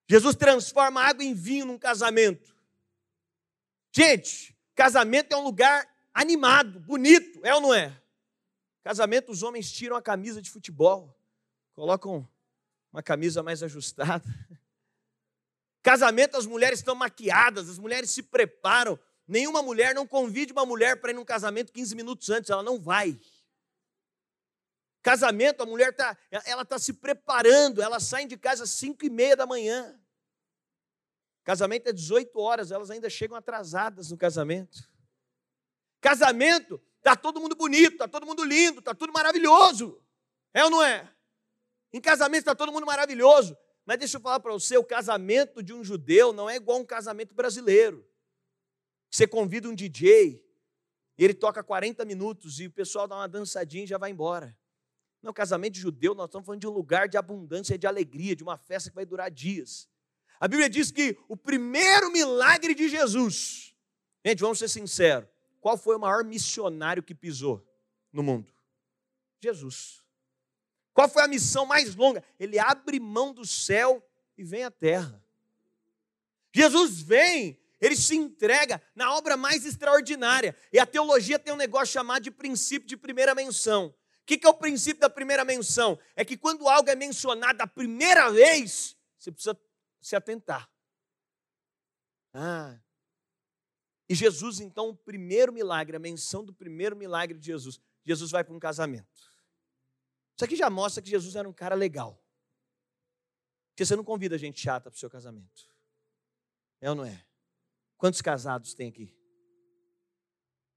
[0.10, 2.56] Jesus transforma água em vinho num casamento.
[3.94, 8.02] Gente, casamento é um lugar animado, bonito, é ou não é?
[8.88, 11.14] Casamento, os homens tiram a camisa de futebol,
[11.74, 12.26] colocam
[12.90, 14.24] uma camisa mais ajustada.
[15.84, 18.98] Casamento, as mulheres estão maquiadas, as mulheres se preparam.
[19.28, 22.80] Nenhuma mulher, não convide uma mulher para ir num casamento 15 minutos antes, ela não
[22.80, 23.20] vai.
[25.02, 29.10] Casamento, a mulher está ela tá se preparando, elas saem de casa às 5 e
[29.10, 30.00] meia da manhã.
[31.44, 34.90] Casamento é 18 horas, elas ainda chegam atrasadas no casamento.
[36.00, 40.02] Casamento, Está todo mundo bonito, está todo mundo lindo, está tudo maravilhoso.
[40.54, 41.10] É ou não é?
[41.94, 43.58] Em casamento está todo mundo maravilhoso.
[43.86, 46.82] Mas deixa eu falar para você: o casamento de um judeu não é igual a
[46.82, 48.06] um casamento brasileiro.
[49.10, 50.44] Você convida um DJ,
[51.18, 54.56] e ele toca 40 minutos e o pessoal dá uma dançadinha e já vai embora.
[55.22, 58.36] Não, casamento de judeu, nós estamos falando de um lugar de abundância e de alegria,
[58.36, 59.90] de uma festa que vai durar dias.
[60.40, 63.74] A Bíblia diz que o primeiro milagre de Jesus,
[64.24, 65.28] gente, vamos ser sinceros,
[65.60, 67.66] qual foi o maior missionário que pisou
[68.12, 68.52] no mundo?
[69.42, 70.04] Jesus.
[70.94, 72.24] Qual foi a missão mais longa?
[72.40, 74.04] Ele abre mão do céu
[74.38, 75.24] e vem à terra.
[76.52, 80.56] Jesus vem, ele se entrega na obra mais extraordinária.
[80.74, 83.94] E a teologia tem um negócio chamado de princípio de primeira menção.
[84.22, 86.00] O que é o princípio da primeira menção?
[86.16, 89.58] É que quando algo é mencionado a primeira vez, você precisa
[90.02, 90.70] se atentar.
[92.34, 92.76] Ah,
[94.10, 97.80] e Jesus, então, o primeiro milagre, a menção do primeiro milagre de Jesus.
[98.06, 99.38] Jesus vai para um casamento.
[100.36, 102.24] Isso aqui já mostra que Jesus era um cara legal.
[103.70, 105.70] Porque você não convida gente chata para o seu casamento.
[106.80, 107.26] É ou não é?
[107.98, 109.14] Quantos casados tem aqui?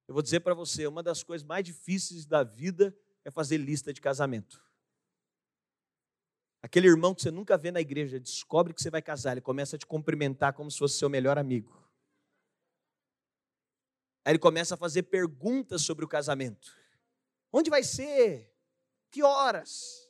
[0.09, 3.93] Eu vou dizer para você, uma das coisas mais difíceis da vida é fazer lista
[3.93, 4.61] de casamento.
[6.61, 9.77] Aquele irmão que você nunca vê na igreja descobre que você vai casar, ele começa
[9.77, 11.80] a te cumprimentar como se fosse seu melhor amigo.
[14.25, 16.75] Aí ele começa a fazer perguntas sobre o casamento.
[17.53, 18.53] Onde vai ser?
[19.11, 20.09] Que horas?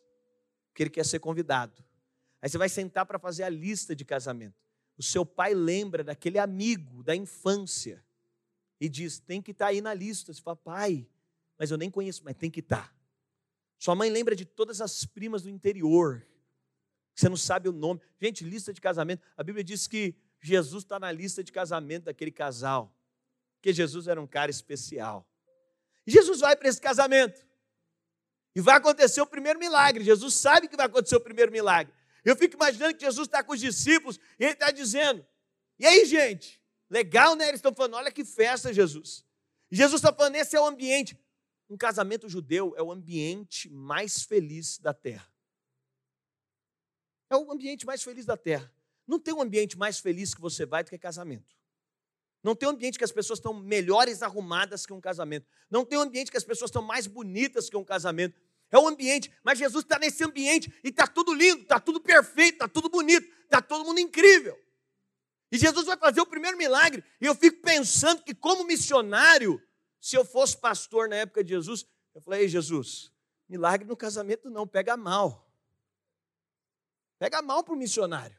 [0.69, 1.83] Porque ele quer ser convidado.
[2.43, 4.57] Aí você vai sentar para fazer a lista de casamento.
[4.97, 8.05] O seu pai lembra daquele amigo da infância
[8.81, 10.33] e diz: tem que estar tá aí na lista.
[10.33, 11.07] Você fala, pai,
[11.59, 12.89] mas eu nem conheço, mas tem que estar.
[12.89, 12.95] Tá.
[13.79, 16.27] Sua mãe lembra de todas as primas do interior,
[17.15, 18.01] você não sabe o nome.
[18.21, 19.23] Gente, lista de casamento.
[19.37, 22.95] A Bíblia diz que Jesus está na lista de casamento daquele casal
[23.61, 25.29] porque Jesus era um cara especial.
[26.07, 27.47] Jesus vai para esse casamento.
[28.57, 30.03] E vai acontecer o primeiro milagre.
[30.03, 31.93] Jesus sabe que vai acontecer o primeiro milagre.
[32.25, 35.25] Eu fico imaginando que Jesus está com os discípulos e ele está dizendo:
[35.79, 36.61] E aí, gente?
[36.89, 37.49] Legal, né?
[37.49, 39.25] Eles estão falando: Olha que festa, Jesus.
[39.71, 41.17] E Jesus está falando: Esse é o ambiente.
[41.69, 45.31] um casamento judeu é o ambiente mais feliz da terra.
[47.29, 48.73] É o ambiente mais feliz da terra.
[49.07, 51.60] Não tem um ambiente mais feliz que você vai do que casamento.
[52.43, 55.47] Não tem um ambiente que as pessoas estão melhores arrumadas que um casamento.
[55.71, 58.41] Não tem um ambiente que as pessoas estão mais bonitas que um casamento.
[58.71, 62.55] É um ambiente, mas Jesus está nesse ambiente e está tudo lindo, está tudo perfeito,
[62.55, 64.59] está tudo bonito, está todo mundo incrível.
[65.51, 67.03] E Jesus vai fazer o primeiro milagre.
[67.21, 69.61] E eu fico pensando que, como missionário,
[70.01, 73.13] se eu fosse pastor na época de Jesus, eu falei: Ei, Jesus,
[73.49, 75.51] milagre no casamento não, pega mal.
[77.19, 78.39] Pega mal para o missionário.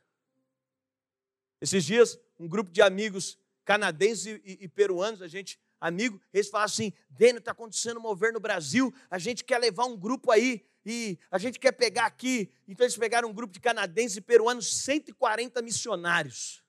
[1.59, 6.65] Esses dias, um grupo de amigos canadenses e, e, peruanos, a gente, amigo, eles falam
[6.65, 10.65] assim: Dênio, está acontecendo um mover no Brasil, a gente quer levar um grupo aí
[10.85, 12.51] e a gente quer pegar aqui.
[12.67, 16.63] Então eles pegaram um grupo de canadenses e peruanos, 140 missionários.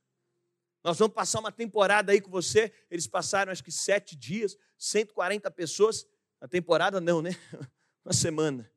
[0.85, 2.72] Nós vamos passar uma temporada aí com você.
[2.90, 6.07] Eles passaram acho que sete dias, 140 pessoas.
[6.40, 7.31] A temporada não, né?
[8.05, 8.70] Uma semana.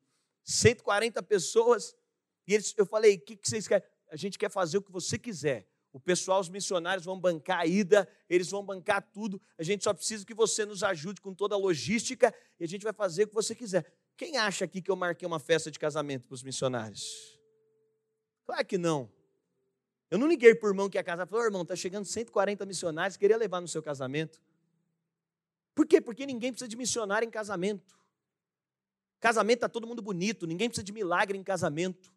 [0.44, 1.96] 140 pessoas.
[2.46, 3.86] E eles, eu falei: o que, que vocês querem?
[4.08, 5.68] A gente quer fazer o que você quiser.
[5.96, 9.40] O pessoal, os missionários vão bancar a ida, eles vão bancar tudo.
[9.56, 12.82] A gente só precisa que você nos ajude com toda a logística e a gente
[12.82, 13.90] vai fazer o que você quiser.
[14.14, 17.40] Quem acha aqui que eu marquei uma festa de casamento para os missionários?
[18.44, 19.10] Claro que não.
[20.10, 21.26] Eu não liguei o irmão que ia casar.
[21.26, 24.38] Falei, oh, irmão, está chegando 140 missionários, queria levar no seu casamento.
[25.74, 25.98] Por quê?
[25.98, 27.98] Porque ninguém precisa de missionário em casamento.
[29.18, 32.12] Casamento está todo mundo bonito, ninguém precisa de milagre em casamento.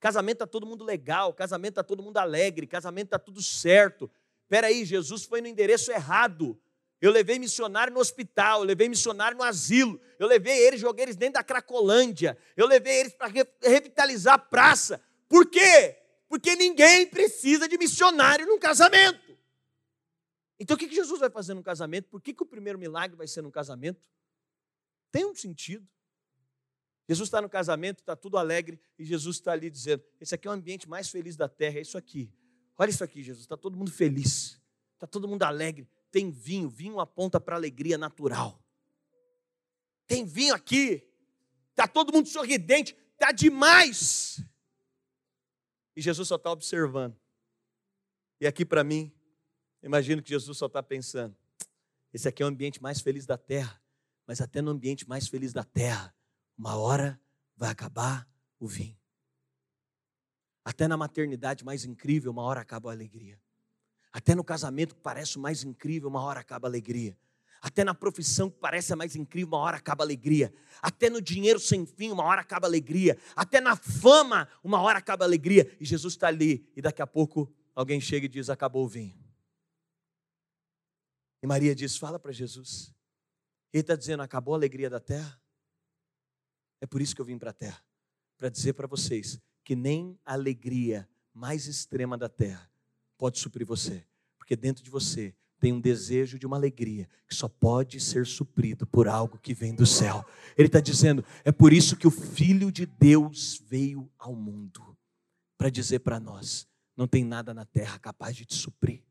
[0.00, 4.10] Casamento está todo mundo legal, casamento está todo mundo alegre, casamento está tudo certo.
[4.44, 6.58] Espera aí, Jesus foi no endereço errado.
[7.00, 11.16] Eu levei missionário no hospital, eu levei missionário no asilo, eu levei eles, joguei eles
[11.16, 13.30] dentro da Cracolândia, eu levei eles para
[13.62, 15.02] revitalizar a praça.
[15.28, 15.98] Por quê?
[16.28, 19.36] Porque ninguém precisa de missionário num casamento.
[20.58, 22.08] Então o que Jesus vai fazer no casamento?
[22.08, 24.06] Por que, que o primeiro milagre vai ser no casamento?
[25.12, 25.86] Tem um sentido.
[27.10, 30.50] Jesus está no casamento, está tudo alegre, e Jesus está ali dizendo: Esse aqui é
[30.52, 32.32] o ambiente mais feliz da terra, é isso aqui.
[32.78, 34.62] Olha isso aqui, Jesus, está todo mundo feliz,
[34.94, 35.88] está todo mundo alegre.
[36.12, 38.62] Tem vinho, vinho aponta para alegria natural.
[40.06, 41.04] Tem vinho aqui,
[41.70, 44.40] está todo mundo sorridente, está demais.
[45.96, 47.18] E Jesus só está observando.
[48.40, 49.12] E aqui para mim,
[49.82, 51.36] imagino que Jesus só está pensando:
[52.14, 53.82] esse aqui é o ambiente mais feliz da terra,
[54.28, 56.14] mas até no ambiente mais feliz da terra
[56.60, 57.18] uma hora
[57.56, 58.94] vai acabar o vinho.
[60.62, 63.40] Até na maternidade mais incrível, uma hora acaba a alegria.
[64.12, 67.16] Até no casamento que parece o mais incrível, uma hora acaba a alegria.
[67.62, 70.52] Até na profissão que parece a mais incrível, uma hora acaba a alegria.
[70.82, 73.16] Até no dinheiro sem fim, uma hora acaba a alegria.
[73.34, 75.74] Até na fama, uma hora acaba a alegria.
[75.80, 79.18] E Jesus está ali, e daqui a pouco alguém chega e diz: Acabou o vinho.
[81.42, 82.94] E Maria diz: Fala para Jesus.
[83.72, 85.39] Ele está dizendo: Acabou a alegria da terra?
[86.80, 87.82] É por isso que eu vim para a terra
[88.40, 92.70] para dizer para vocês que nem a alegria mais extrema da terra
[93.18, 94.04] pode suprir você,
[94.38, 98.86] porque dentro de você tem um desejo de uma alegria que só pode ser suprido
[98.86, 100.24] por algo que vem do céu.
[100.56, 104.96] Ele está dizendo: é por isso que o Filho de Deus veio ao mundo
[105.58, 106.66] para dizer para nós:
[106.96, 109.04] não tem nada na terra capaz de te suprir.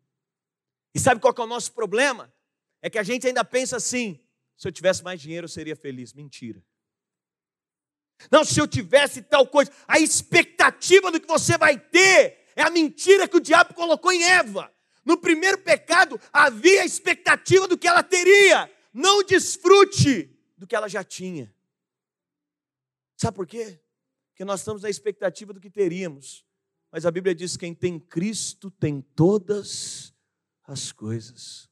[0.94, 2.34] E sabe qual é o nosso problema?
[2.82, 4.20] É que a gente ainda pensa assim:
[4.58, 6.14] se eu tivesse mais dinheiro eu seria feliz.
[6.14, 6.64] Mentira.
[8.32, 12.70] Não, se eu tivesse tal coisa, a expectativa do que você vai ter é a
[12.70, 14.74] mentira que o diabo colocou em Eva.
[15.06, 20.90] No primeiro pecado havia a expectativa do que ela teria, não desfrute do que ela
[20.90, 21.54] já tinha.
[23.16, 23.82] Sabe por quê?
[24.30, 26.46] Porque nós estamos na expectativa do que teríamos.
[26.92, 30.14] Mas a Bíblia diz: quem tem Cristo tem todas
[30.64, 31.70] as coisas.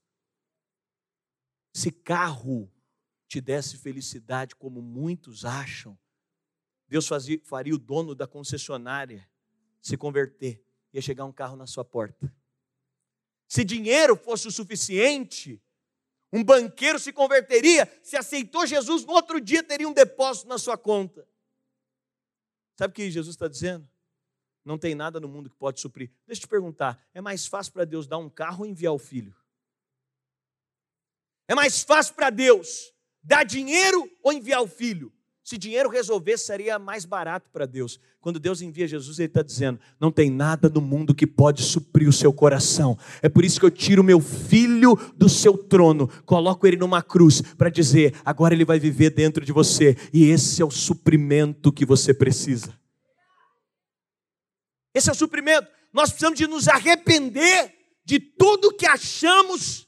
[1.74, 2.72] Se carro
[3.28, 5.98] te desse felicidade, como muitos acham,
[6.88, 9.28] Deus fazia, faria o dono da concessionária
[9.82, 10.64] se converter.
[10.94, 12.34] Ia chegar um carro na sua porta.
[13.48, 15.62] Se dinheiro fosse o suficiente,
[16.32, 20.78] um banqueiro se converteria, se aceitou Jesus, no outro dia teria um depósito na sua
[20.78, 21.28] conta.
[22.76, 23.90] Sabe o que Jesus está dizendo?
[24.64, 26.12] Não tem nada no mundo que pode suprir.
[26.26, 29.00] Deixa eu te perguntar: é mais fácil para Deus dar um carro ou enviar o
[29.00, 29.36] filho?
[31.48, 35.14] É mais fácil para Deus dar dinheiro ou enviar o filho?
[35.48, 38.02] Se dinheiro resolvesse, seria mais barato para Deus.
[38.20, 42.10] Quando Deus envia Jesus, Ele está dizendo: não tem nada no mundo que pode suprir
[42.10, 43.00] o seu coração.
[43.22, 47.42] É por isso que eu tiro meu filho do seu trono, coloco ele numa cruz,
[47.42, 51.86] para dizer: agora ele vai viver dentro de você, e esse é o suprimento que
[51.86, 52.78] você precisa.
[54.94, 55.70] Esse é o suprimento.
[55.94, 59.88] Nós precisamos de nos arrepender de tudo que achamos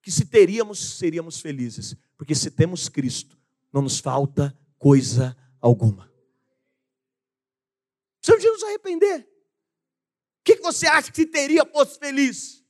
[0.00, 1.96] que se teríamos, seríamos felizes.
[2.16, 3.36] Porque se temos Cristo,
[3.72, 6.10] não nos falta coisa alguma.
[8.18, 9.20] Precisamos de nos arrepender.
[9.20, 12.64] O que você acha que teria fosse feliz?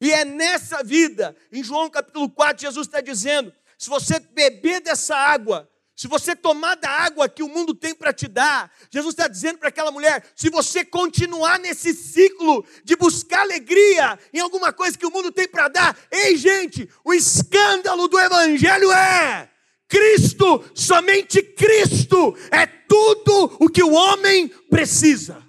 [0.00, 5.14] E é nessa vida, em João capítulo 4, Jesus está dizendo: se você beber dessa
[5.14, 9.28] água, se você tomar da água que o mundo tem para te dar, Jesus está
[9.28, 14.96] dizendo para aquela mulher: se você continuar nesse ciclo de buscar alegria em alguma coisa
[14.96, 19.49] que o mundo tem para dar, ei gente, o escândalo do Evangelho é
[19.90, 25.44] Cristo, somente Cristo, é tudo o que o homem precisa.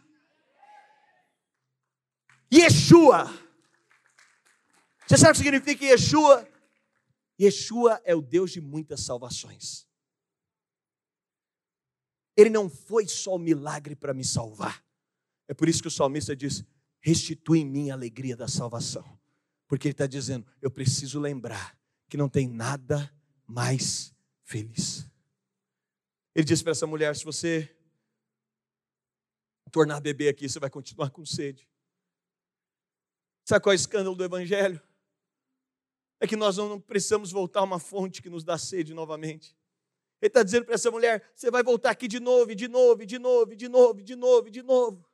[2.51, 3.31] Yeshua.
[5.07, 6.49] Você sabe o que significa Yeshua?
[7.39, 9.85] Yeshua é o Deus de muitas salvações.
[12.35, 14.83] Ele não foi só o milagre para me salvar.
[15.47, 16.63] É por isso que o salmista diz:
[16.99, 19.05] restitui em mim a alegria da salvação.
[19.67, 21.77] Porque ele está dizendo: eu preciso lembrar
[22.09, 23.13] que não tem nada
[23.45, 24.13] mais
[24.51, 25.09] feliz.
[26.35, 27.73] Ele disse para essa mulher: se você
[29.71, 31.67] tornar a beber aqui, você vai continuar com sede.
[33.45, 34.81] Sabe qual é o escândalo do Evangelho?
[36.19, 39.57] É que nós não precisamos voltar a uma fonte que nos dá sede novamente.
[40.21, 43.17] Ele está dizendo para essa mulher: você vai voltar aqui de novo, de novo, de
[43.17, 45.09] novo, de novo, de novo, de novo.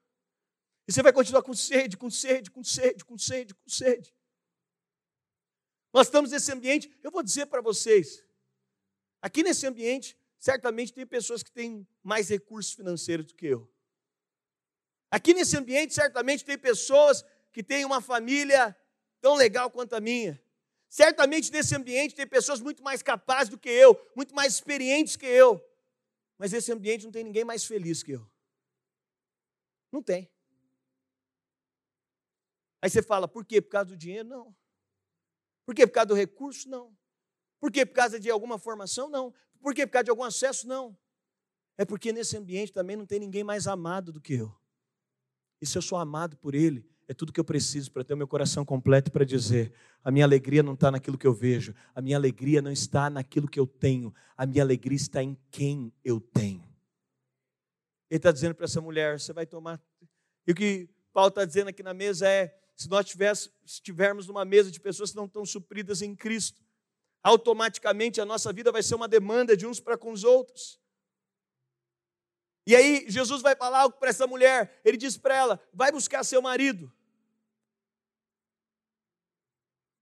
[0.88, 4.14] E você vai continuar com sede, com sede, com sede, com sede, com sede.
[5.94, 8.27] Nós estamos nesse ambiente, eu vou dizer para vocês,
[9.22, 13.70] aqui nesse ambiente, certamente tem pessoas que têm mais recursos financeiros do que eu.
[15.10, 18.76] Aqui nesse ambiente, certamente tem pessoas que têm uma família
[19.22, 20.42] tão legal quanto a minha.
[20.90, 25.26] Certamente nesse ambiente tem pessoas muito mais capazes do que eu, muito mais experientes que
[25.26, 25.64] eu.
[26.38, 28.30] Mas nesse ambiente não tem ninguém mais feliz que eu.
[29.92, 30.30] Não tem.
[32.82, 33.62] Aí você fala, por quê?
[33.62, 34.28] Por causa do dinheiro?
[34.28, 34.56] Não.
[35.66, 35.88] Por quê?
[35.88, 36.70] Por causa do recurso?
[36.70, 36.96] Não.
[37.68, 37.86] Por quê?
[37.86, 39.10] Por causa de alguma formação?
[39.10, 39.34] Não.
[39.62, 39.86] Por quê?
[39.86, 40.66] Por causa de algum acesso?
[40.66, 40.98] Não.
[41.78, 44.56] É porque nesse ambiente também não tem ninguém mais amado do que eu.
[45.62, 48.18] E se eu sou amado por Ele, é tudo que eu preciso para ter o
[48.18, 52.02] meu coração completo para dizer: a minha alegria não está naquilo que eu vejo, a
[52.02, 56.22] minha alegria não está naquilo que eu tenho, a minha alegria está em quem eu
[56.22, 56.64] tenho.
[58.10, 59.84] Ele está dizendo para essa mulher: você vai tomar.
[60.48, 63.14] E o que Paulo está dizendo aqui na mesa é: se nós
[63.66, 66.66] estivermos numa mesa de pessoas que não estão supridas em Cristo,
[67.24, 70.80] automaticamente a nossa vida vai ser uma demanda de uns para com os outros.
[72.66, 74.82] E aí Jesus vai falar algo para essa mulher.
[74.84, 76.92] Ele diz para ela: vai buscar seu marido.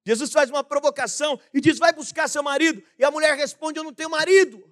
[0.06, 2.84] Jesus faz uma provocação e diz: vai buscar seu marido.
[2.98, 4.64] E a mulher responde: eu não tenho marido.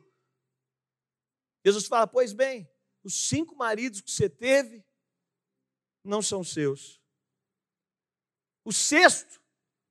[1.65, 2.69] Jesus fala: pois bem,
[3.03, 4.83] os cinco maridos que você teve
[6.03, 7.01] não são seus.
[8.65, 9.41] O sexto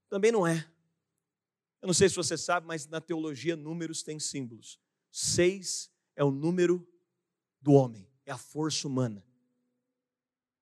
[0.09, 0.72] também não é.
[1.83, 4.79] Eu não sei se você sabe, mas na teologia números têm símbolos.
[5.11, 6.87] Seis é o número
[7.61, 9.25] do homem, é a força humana.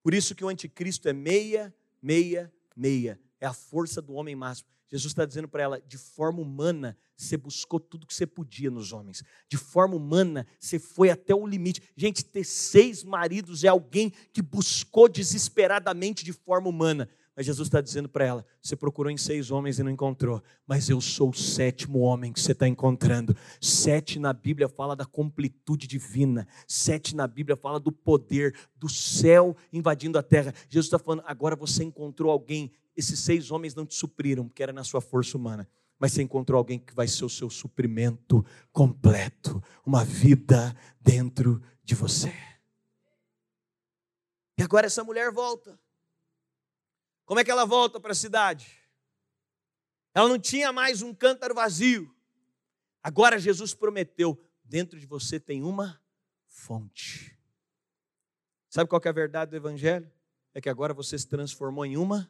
[0.01, 3.21] Por isso que o anticristo é meia, meia, meia.
[3.39, 4.67] É a força do homem máximo.
[4.87, 8.91] Jesus está dizendo para ela: de forma humana, você buscou tudo que você podia nos
[8.91, 9.23] homens.
[9.47, 11.81] De forma humana, você foi até o limite.
[11.95, 17.07] Gente, ter seis maridos é alguém que buscou desesperadamente de forma humana.
[17.35, 20.89] Mas Jesus está dizendo para ela: você procurou em seis homens e não encontrou, mas
[20.89, 23.35] eu sou o sétimo homem que você está encontrando.
[23.59, 29.55] Sete na Bíblia fala da completude divina, sete na Bíblia fala do poder do céu
[29.71, 30.53] invadindo a terra.
[30.69, 32.71] Jesus está falando: agora você encontrou alguém.
[32.95, 35.67] Esses seis homens não te supriram, porque era na sua força humana
[35.97, 41.93] mas você encontrou alguém que vai ser o seu suprimento completo, uma vida dentro de
[41.93, 42.33] você.
[44.57, 45.79] E agora essa mulher volta.
[47.31, 48.77] Como é que ela volta para a cidade?
[50.13, 52.13] Ela não tinha mais um cântaro vazio.
[53.01, 55.97] Agora Jesus prometeu: dentro de você tem uma
[56.45, 57.39] fonte.
[58.69, 60.11] Sabe qual é a verdade do Evangelho?
[60.53, 62.29] É que agora você se transformou em uma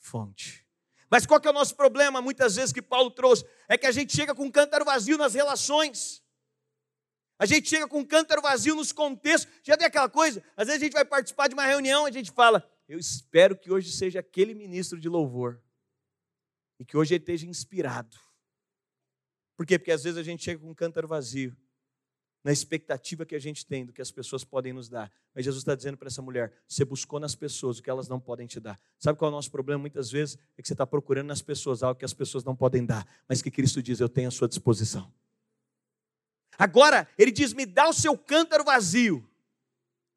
[0.00, 0.66] fonte.
[1.08, 3.46] Mas qual é o nosso problema, muitas vezes, que Paulo trouxe?
[3.68, 6.24] É que a gente chega com um cântaro vazio nas relações.
[7.38, 9.52] A gente chega com um cântaro vazio nos contextos.
[9.62, 10.42] Já tem aquela coisa?
[10.56, 13.70] Às vezes a gente vai participar de uma reunião, a gente fala, eu espero que
[13.70, 15.60] hoje seja aquele ministro de louvor.
[16.78, 18.16] E que hoje ele esteja inspirado.
[19.56, 19.78] Por quê?
[19.78, 21.56] Porque às vezes a gente chega com um cântaro vazio,
[22.42, 25.10] na expectativa que a gente tem do que as pessoas podem nos dar.
[25.34, 28.20] Mas Jesus está dizendo para essa mulher: você buscou nas pessoas o que elas não
[28.20, 28.78] podem te dar.
[28.98, 29.80] Sabe qual é o nosso problema?
[29.80, 32.84] Muitas vezes é que você está procurando nas pessoas algo que as pessoas não podem
[32.84, 35.10] dar, mas que Cristo diz: eu tenho à sua disposição.
[36.58, 39.28] Agora, ele diz: me dá o seu cântaro vazio,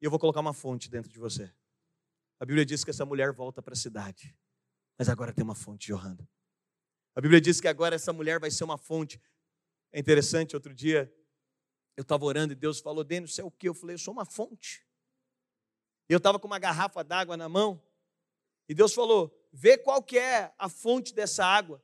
[0.02, 1.50] e eu vou colocar uma fonte dentro de você.
[2.40, 4.36] A Bíblia diz que essa mulher volta para a cidade,
[4.96, 6.26] mas agora tem uma fonte jorrando.
[7.14, 9.20] A Bíblia diz que agora essa mulher vai ser uma fonte.
[9.92, 11.12] É interessante, outro dia
[11.96, 13.68] eu estava orando e Deus falou, Denis, você é o que?
[13.68, 14.86] Eu falei, eu sou uma fonte.
[16.08, 17.82] E eu estava com uma garrafa d'água na mão,
[18.68, 21.82] e Deus falou, vê qual que é a fonte dessa água.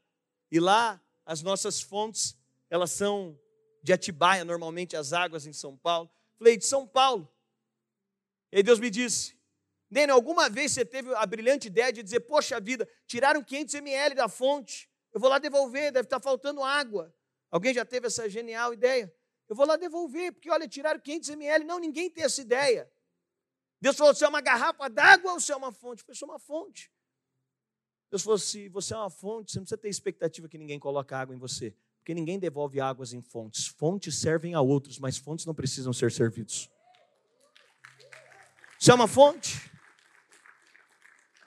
[0.50, 2.36] E lá, as nossas fontes,
[2.68, 3.38] elas são
[3.82, 6.10] de Atibaia, normalmente as águas em São Paulo.
[6.38, 7.30] Falei, de São Paulo.
[8.52, 9.36] E aí Deus me disse,
[9.90, 14.14] Nene, alguma vez você teve a brilhante ideia de dizer, poxa vida, tiraram 500 ml
[14.14, 17.14] da fonte, eu vou lá devolver, deve estar faltando água.
[17.50, 19.14] Alguém já teve essa genial ideia?
[19.48, 21.64] Eu vou lá devolver, porque olha, tiraram 500 ml.
[21.64, 22.90] Não, ninguém tem essa ideia.
[23.80, 26.00] Deus falou: você é uma garrafa d'água ou você é uma fonte?
[26.00, 26.90] Eu falei: sou uma fonte.
[28.10, 31.14] Deus falou: se você é uma fonte, você não precisa ter expectativa que ninguém coloque
[31.14, 31.76] água em você.
[31.98, 33.66] Porque ninguém devolve águas em fontes.
[33.66, 36.68] Fontes servem a outros, mas fontes não precisam ser servidos.
[38.78, 39.73] Você é uma fonte?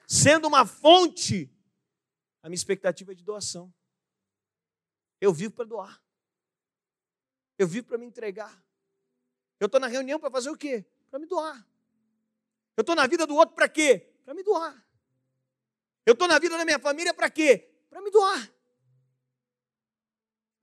[0.07, 1.53] Sendo uma fonte,
[2.41, 3.73] a minha expectativa é de doação.
[5.19, 6.01] Eu vivo para doar.
[7.59, 8.63] Eu vivo para me entregar.
[9.59, 10.85] Eu estou na reunião para fazer o quê?
[11.09, 11.67] Para me doar.
[12.77, 14.13] Eu estou na vida do outro para quê?
[14.23, 14.81] Para me doar.
[16.05, 17.69] Eu estou na vida da minha família para quê?
[17.89, 18.49] Para me doar.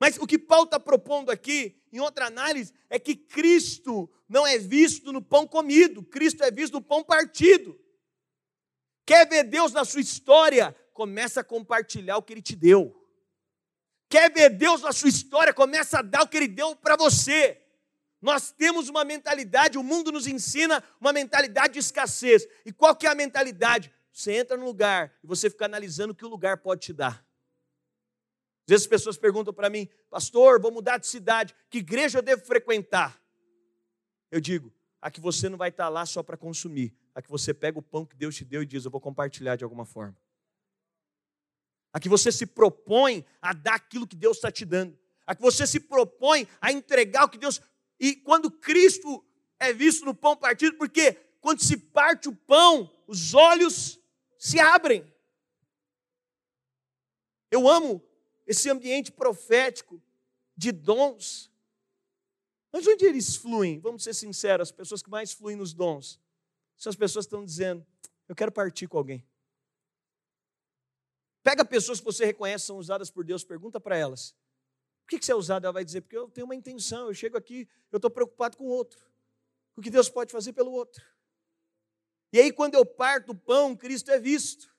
[0.01, 4.57] Mas o que Paulo está propondo aqui, em outra análise, é que Cristo não é
[4.57, 7.79] visto no pão comido, Cristo é visto no pão partido.
[9.07, 10.75] Quer ver Deus na sua história?
[10.93, 12.95] Começa a compartilhar o que Ele te deu.
[14.09, 15.53] Quer ver Deus na sua história?
[15.53, 17.61] Começa a dar o que Ele deu para você.
[18.23, 22.47] Nós temos uma mentalidade, o mundo nos ensina uma mentalidade de escassez.
[22.65, 23.93] E qual que é a mentalidade?
[24.11, 27.25] Você entra no lugar e você fica analisando o que o lugar pode te dar.
[28.67, 32.23] Às vezes as pessoas perguntam para mim, pastor, vou mudar de cidade, que igreja eu
[32.23, 33.21] devo frequentar?
[34.31, 37.55] Eu digo, a que você não vai estar lá só para consumir, a que você
[37.55, 40.17] pega o pão que Deus te deu e diz, eu vou compartilhar de alguma forma
[41.95, 45.41] a que você se propõe a dar aquilo que Deus está te dando, a que
[45.41, 47.62] você se propõe a entregar o que Deus.
[48.01, 49.25] E quando Cristo
[49.61, 54.01] é visto no pão partido, porque quando se parte o pão, os olhos
[54.37, 55.07] se abrem.
[57.49, 58.03] Eu amo
[58.45, 60.03] esse ambiente profético
[60.57, 61.49] de dons.
[62.73, 63.79] Mas onde eles fluem?
[63.79, 66.19] Vamos ser sinceros, as pessoas que mais fluem nos dons
[66.77, 67.87] são as pessoas que estão dizendo:
[68.29, 69.27] Eu quero partir com alguém.
[71.43, 74.35] Pega pessoas que você reconhece são usadas por Deus, pergunta para elas.
[75.03, 75.64] Por que você é usado?
[75.66, 78.64] Ela vai dizer, porque eu tenho uma intenção, eu chego aqui, eu estou preocupado com
[78.64, 79.05] o outro.
[79.75, 81.05] Com o que Deus pode fazer pelo outro.
[82.33, 84.75] E aí, quando eu parto o pão, Cristo é visto.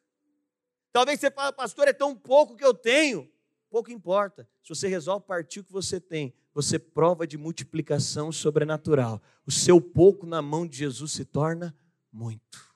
[0.92, 3.32] Talvez você fale, pastor, é tão pouco que eu tenho.
[3.70, 4.50] Pouco importa.
[4.64, 9.22] Se você resolve partir o que você tem, você prova de multiplicação sobrenatural.
[9.46, 11.76] O seu pouco na mão de Jesus se torna
[12.16, 12.74] muito.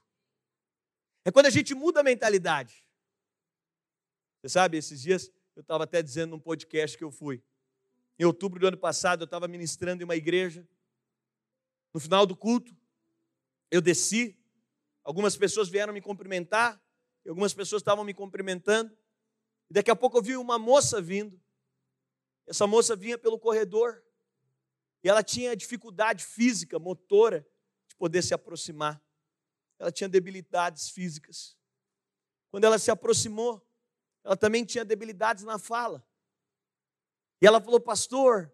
[1.23, 2.85] É quando a gente muda a mentalidade.
[4.41, 7.41] Você sabe, esses dias eu estava até dizendo num podcast que eu fui.
[8.17, 10.67] Em outubro do ano passado, eu estava ministrando em uma igreja.
[11.93, 12.75] No final do culto,
[13.71, 14.37] eu desci.
[15.03, 16.81] Algumas pessoas vieram me cumprimentar.
[17.27, 18.95] Algumas pessoas estavam me cumprimentando.
[19.69, 21.41] E daqui a pouco eu vi uma moça vindo.
[22.45, 24.03] Essa moça vinha pelo corredor.
[25.01, 27.47] E ela tinha dificuldade física, motora,
[27.87, 29.01] de poder se aproximar.
[29.79, 31.57] Ela tinha debilidades físicas.
[32.51, 33.65] Quando ela se aproximou,
[34.23, 36.05] ela também tinha debilidades na fala.
[37.41, 38.53] E ela falou, pastor,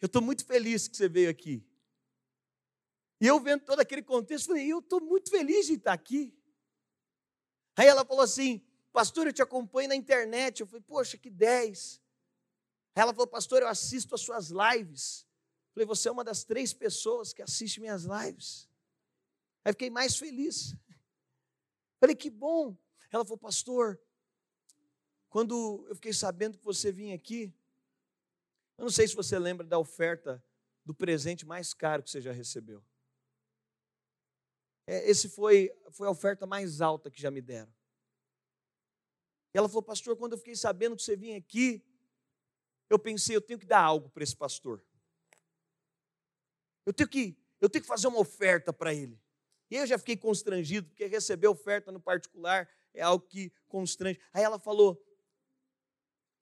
[0.00, 1.66] eu estou muito feliz que você veio aqui.
[3.20, 6.32] E eu vendo todo aquele contexto, falei, eu estou muito feliz de estar aqui.
[7.76, 10.60] Aí ela falou assim, pastor, eu te acompanho na internet.
[10.60, 12.00] Eu falei, poxa, que 10.
[12.94, 15.26] Aí ela falou, pastor, eu assisto as suas lives.
[15.68, 18.69] Eu falei, você é uma das três pessoas que assiste minhas lives.
[19.64, 20.74] Aí fiquei mais feliz.
[21.98, 22.76] Falei, que bom.
[23.12, 24.00] Ela falou, pastor,
[25.28, 27.54] quando eu fiquei sabendo que você vinha aqui,
[28.78, 30.42] eu não sei se você lembra da oferta
[30.84, 32.82] do presente mais caro que você já recebeu.
[34.86, 37.72] É, esse foi, foi a oferta mais alta que já me deram.
[39.54, 41.84] E ela falou, pastor, quando eu fiquei sabendo que você vinha aqui,
[42.88, 44.82] eu pensei, eu tenho que dar algo para esse pastor.
[46.86, 49.20] Eu tenho que, eu tenho que fazer uma oferta para ele.
[49.70, 54.20] E eu já fiquei constrangido, porque receber oferta no particular é algo que constrange.
[54.32, 55.00] Aí ela falou: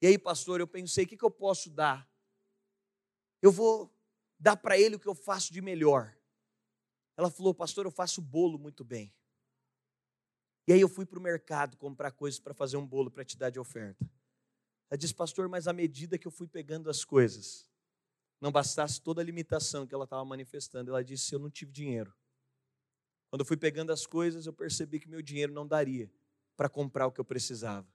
[0.01, 2.09] e aí, pastor, eu pensei: o que, que eu posso dar?
[3.43, 3.93] Eu vou
[4.39, 6.17] dar para ele o que eu faço de melhor.
[7.17, 9.13] Ela falou: pastor, eu faço bolo muito bem.
[10.67, 13.39] E aí eu fui para o mercado comprar coisas para fazer um bolo para te
[13.39, 14.09] dar de oferta.
[14.91, 17.67] Ela disse, pastor, mas à medida que eu fui pegando as coisas,
[18.39, 22.15] não bastasse toda a limitação que ela estava manifestando, ela disse: eu não tive dinheiro.
[23.31, 26.11] Quando eu fui pegando as coisas, eu percebi que meu dinheiro não daria
[26.57, 27.87] para comprar o que eu precisava.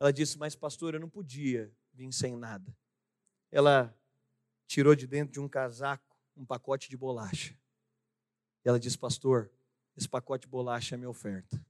[0.00, 2.76] Ela disse: Mas, pastor, eu não podia vir sem nada.
[3.50, 3.96] ela
[4.66, 7.58] tirou de dentro de um casaco um pacote de bolacha.
[8.62, 9.50] Ela disse, pastor,
[9.96, 11.64] esse pacote de bolacha é minha oferta.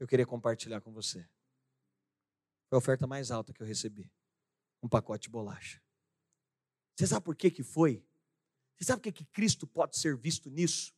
[0.00, 1.20] Eu queria compartilhar com você.
[2.68, 4.10] Foi a oferta mais alta que eu recebi.
[4.82, 5.80] Um pacote de bolacha.
[6.96, 8.04] Você sabe por que, que foi?
[8.76, 10.93] Você sabe por que, que Cristo pode ser visto nisso?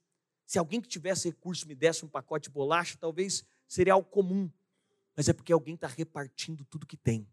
[0.46, 4.50] Se alguém que tivesse recurso me desse um pacote de bolacha, talvez seria algo comum.
[5.16, 7.28] Mas é porque alguém está repartindo tudo que tem.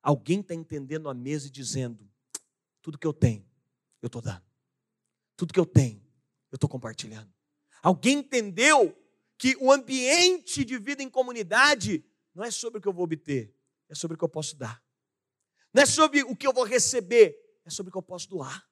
[0.00, 2.08] Alguém está entendendo a mesa e dizendo:
[2.80, 3.44] tudo que eu tenho,
[4.00, 4.44] eu estou dando.
[5.36, 6.00] Tudo que eu tenho,
[6.50, 7.32] eu estou compartilhando.
[7.82, 8.96] Alguém entendeu
[9.36, 13.52] que o ambiente de vida em comunidade não é sobre o que eu vou obter,
[13.88, 14.80] é sobre o que eu posso dar.
[15.74, 18.64] Não é sobre o que eu vou receber, é sobre o que eu posso doar.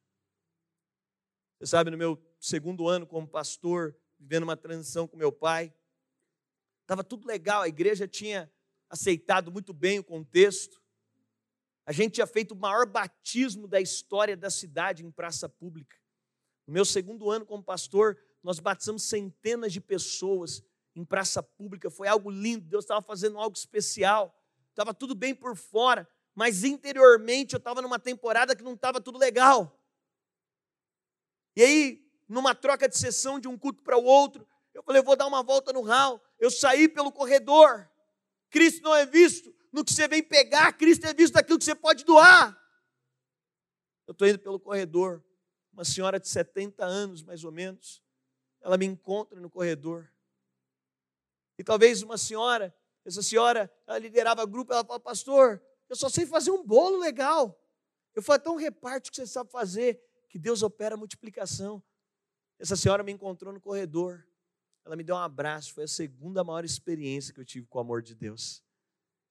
[1.60, 5.70] Você sabe, no meu segundo ano como pastor, vivendo uma transição com meu pai,
[6.80, 8.50] estava tudo legal, a igreja tinha
[8.88, 10.80] aceitado muito bem o contexto.
[11.84, 15.98] A gente tinha feito o maior batismo da história da cidade em praça pública.
[16.66, 20.64] No meu segundo ano como pastor, nós batizamos centenas de pessoas
[20.96, 21.90] em praça pública.
[21.90, 24.34] Foi algo lindo, Deus estava fazendo algo especial.
[24.70, 29.18] Estava tudo bem por fora, mas interiormente eu estava numa temporada que não estava tudo
[29.18, 29.78] legal.
[31.56, 35.04] E aí, numa troca de sessão de um culto para o outro, eu falei, eu
[35.04, 36.22] vou dar uma volta no hall.
[36.38, 37.90] Eu saí pelo corredor.
[38.50, 41.74] Cristo não é visto no que você vem pegar, Cristo é visto naquilo que você
[41.74, 42.58] pode doar.
[44.06, 45.24] Eu estou indo pelo corredor
[45.72, 48.02] uma senhora de 70 anos, mais ou menos,
[48.60, 50.10] ela me encontra no corredor.
[51.56, 52.74] E talvez uma senhora,
[53.04, 57.58] essa senhora, ela liderava grupo, ela fala, pastor, eu só sei fazer um bolo legal.
[58.14, 61.82] Eu falo, então reparte o que você sabe fazer, que Deus opera a multiplicação.
[62.58, 64.24] Essa senhora me encontrou no corredor.
[64.84, 67.80] Ela me deu um abraço, foi a segunda maior experiência que eu tive com o
[67.80, 68.62] amor de Deus.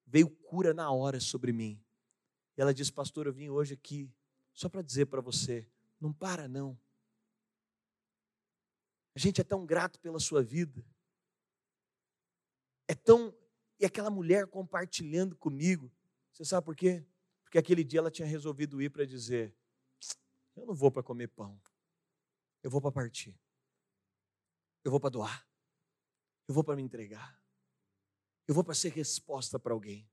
[0.06, 1.82] Veio cura na hora sobre mim.
[2.56, 4.12] E ela disse, pastor, eu vim hoje aqui
[4.54, 5.66] só para dizer para você,
[6.00, 6.78] não para, não.
[9.16, 10.86] A gente é tão grato pela sua vida.
[12.88, 13.34] É tão.
[13.80, 15.92] E aquela mulher compartilhando comigo.
[16.34, 17.06] Você sabe por quê?
[17.44, 19.56] Porque aquele dia ela tinha resolvido ir para dizer:
[20.60, 21.60] Eu não vou para comer pão.
[22.62, 23.40] Eu vou para partir.
[24.84, 25.48] Eu vou para doar.
[26.48, 27.40] Eu vou para me entregar.
[28.46, 30.10] Eu vou para ser resposta para alguém.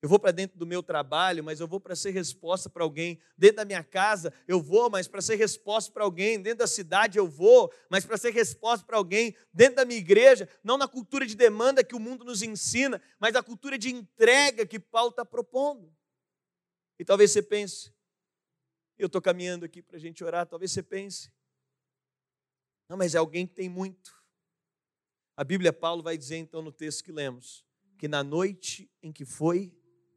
[0.00, 3.20] Eu vou para dentro do meu trabalho, mas eu vou para ser resposta para alguém.
[3.36, 6.40] Dentro da minha casa, eu vou, mas para ser resposta para alguém.
[6.40, 9.34] Dentro da cidade, eu vou, mas para ser resposta para alguém.
[9.52, 13.34] Dentro da minha igreja, não na cultura de demanda que o mundo nos ensina, mas
[13.34, 15.92] a cultura de entrega que Paulo está propondo.
[16.98, 17.92] E talvez você pense,
[18.98, 21.30] eu estou caminhando aqui para a gente orar, talvez você pense,
[22.88, 24.14] não, mas é alguém que tem muito.
[25.36, 27.64] A Bíblia, Paulo vai dizer então no texto que lemos,
[27.98, 29.74] que na noite em que foi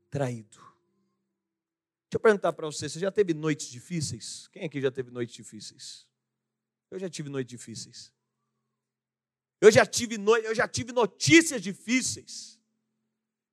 [0.10, 0.58] traído.
[0.58, 4.48] Deixa eu perguntar para você: você já teve noites difíceis?
[4.50, 6.08] Quem aqui já teve noites difíceis?
[6.90, 8.14] Eu já tive noites difíceis.
[9.62, 12.60] Eu já tive, eu já tive notícias difíceis.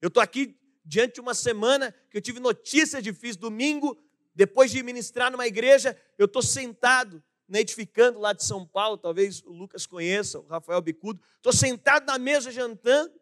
[0.00, 3.36] Eu estou aqui diante de uma semana que eu tive notícias difíceis.
[3.36, 3.98] Domingo,
[4.36, 9.42] depois de ministrar numa igreja, eu estou sentado na Edificando lá de São Paulo, talvez
[9.44, 11.22] o Lucas conheça, o Rafael Bicudo.
[11.36, 13.18] Estou sentado na mesa jantando.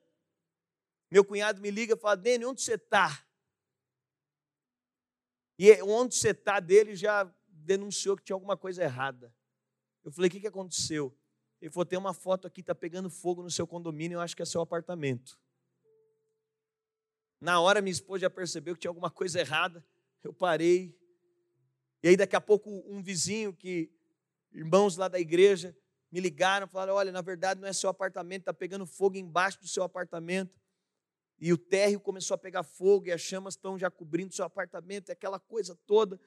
[1.09, 3.25] Meu cunhado me liga e fala: Dene, onde você está?
[5.57, 9.33] E é, onde você está dele já denunciou que tinha alguma coisa errada.
[10.03, 11.17] Eu falei: o que, que aconteceu?
[11.61, 14.43] Ele falou: tem uma foto aqui, está pegando fogo no seu condomínio, eu acho que
[14.43, 15.39] é seu apartamento.
[17.41, 19.87] Na hora, minha esposa já percebeu que tinha alguma coisa errada.
[20.25, 20.99] Eu parei.
[22.05, 23.91] E aí, daqui a pouco, um vizinho que,
[24.53, 25.75] irmãos lá da igreja,
[26.13, 29.67] me ligaram, falaram: olha, na verdade não é seu apartamento, está pegando fogo embaixo do
[29.67, 30.61] seu apartamento
[31.41, 35.09] e o térreo começou a pegar fogo e as chamas estão já cobrindo seu apartamento,
[35.09, 36.21] e aquela coisa toda.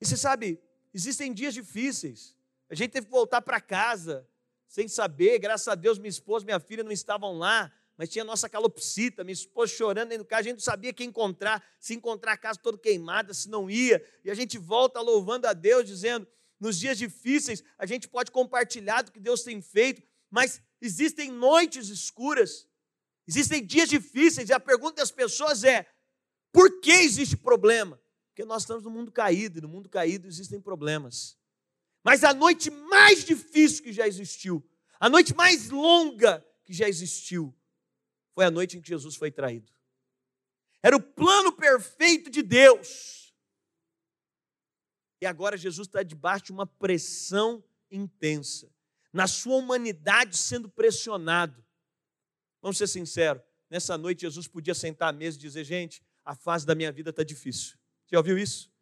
[0.00, 0.62] E você sabe,
[0.94, 2.36] existem dias difíceis.
[2.68, 4.24] A gente teve que voltar para casa
[4.68, 8.48] sem saber, graças a Deus minha esposa, minha filha não estavam lá, mas tinha nossa
[8.48, 12.32] calopsita, minha esposa chorando dentro do carro, a gente não sabia quem encontrar, se encontrar
[12.32, 16.26] a casa toda queimada, se não ia, e a gente volta louvando a Deus, dizendo,
[16.58, 21.90] nos dias difíceis, a gente pode compartilhar do que Deus tem feito, mas existem noites
[21.90, 22.66] escuras,
[23.30, 25.86] Existem dias difíceis e a pergunta das pessoas é:
[26.52, 28.00] por que existe problema?
[28.26, 31.38] Porque nós estamos no mundo caído e no mundo caído existem problemas.
[32.02, 37.54] Mas a noite mais difícil que já existiu, a noite mais longa que já existiu,
[38.34, 39.72] foi a noite em que Jesus foi traído.
[40.82, 43.34] Era o plano perfeito de Deus.
[45.20, 48.72] E agora Jesus está debaixo de uma pressão intensa,
[49.12, 51.62] na sua humanidade sendo pressionado.
[52.62, 56.64] Vamos ser sinceros, nessa noite Jesus podia sentar à mesa e dizer: gente, a fase
[56.64, 57.76] da minha vida está difícil.
[58.10, 58.72] Já ouviu isso?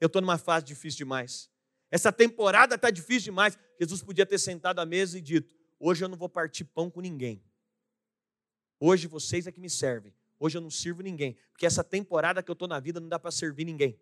[0.00, 1.50] Eu estou numa fase difícil demais.
[1.90, 3.58] Essa temporada está difícil demais.
[3.78, 7.00] Jesus podia ter sentado à mesa e dito: Hoje eu não vou partir pão com
[7.00, 7.42] ninguém.
[8.84, 10.12] Hoje vocês é que me servem.
[10.40, 11.36] Hoje eu não sirvo ninguém.
[11.52, 13.96] Porque essa temporada que eu estou na vida não dá para servir ninguém.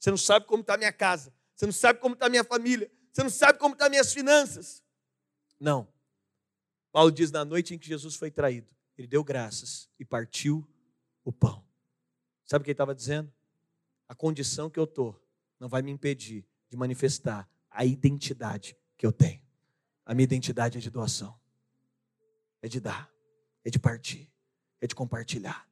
[0.00, 1.32] Você não sabe como está minha casa.
[1.54, 2.90] Você não sabe como está minha família.
[3.12, 4.82] Você não sabe como estão tá minhas finanças.
[5.60, 5.86] Não.
[6.90, 8.68] Paulo diz: na noite em que Jesus foi traído,
[8.98, 10.68] ele deu graças e partiu
[11.24, 11.64] o pão.
[12.44, 13.32] Sabe o que ele estava dizendo?
[14.08, 15.24] A condição que eu estou
[15.60, 19.40] não vai me impedir de manifestar a identidade que eu tenho.
[20.04, 21.38] A minha identidade é de doação,
[22.60, 23.08] é de dar,
[23.66, 24.32] é de partir,
[24.80, 25.68] é de compartilhar.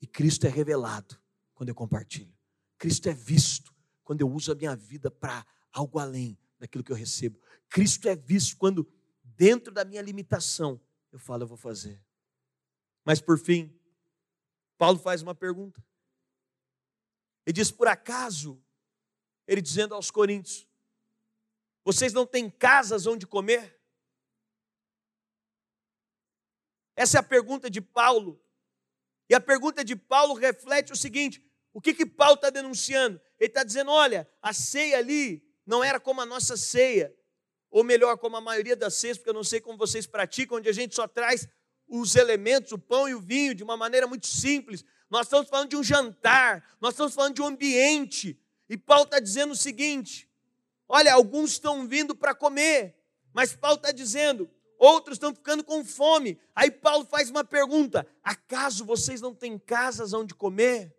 [0.00, 1.20] E Cristo é revelado
[1.54, 2.34] quando eu compartilho.
[2.78, 6.96] Cristo é visto quando eu uso a minha vida para algo além daquilo que eu
[6.96, 7.38] recebo.
[7.68, 8.90] Cristo é visto quando,
[9.22, 10.80] dentro da minha limitação,
[11.12, 12.02] eu falo, eu vou fazer.
[13.04, 13.78] Mas por fim,
[14.78, 15.84] Paulo faz uma pergunta.
[17.44, 18.58] Ele diz: por acaso,
[19.46, 20.66] ele dizendo aos Coríntios,
[21.84, 23.75] vocês não têm casas onde comer?
[26.96, 28.42] Essa é a pergunta de Paulo.
[29.28, 31.44] E a pergunta de Paulo reflete o seguinte:
[31.74, 33.20] o que, que Paulo está denunciando?
[33.38, 37.14] Ele está dizendo: olha, a ceia ali não era como a nossa ceia,
[37.70, 40.68] ou melhor, como a maioria das ceias, porque eu não sei como vocês praticam, onde
[40.68, 41.46] a gente só traz
[41.86, 44.84] os elementos, o pão e o vinho, de uma maneira muito simples.
[45.10, 48.40] Nós estamos falando de um jantar, nós estamos falando de um ambiente.
[48.68, 50.30] E Paulo está dizendo o seguinte:
[50.88, 52.96] olha, alguns estão vindo para comer,
[53.32, 56.38] mas Paulo está dizendo, outros estão ficando com fome.
[56.54, 60.94] Aí Paulo faz uma pergunta: acaso vocês não têm casas onde comer?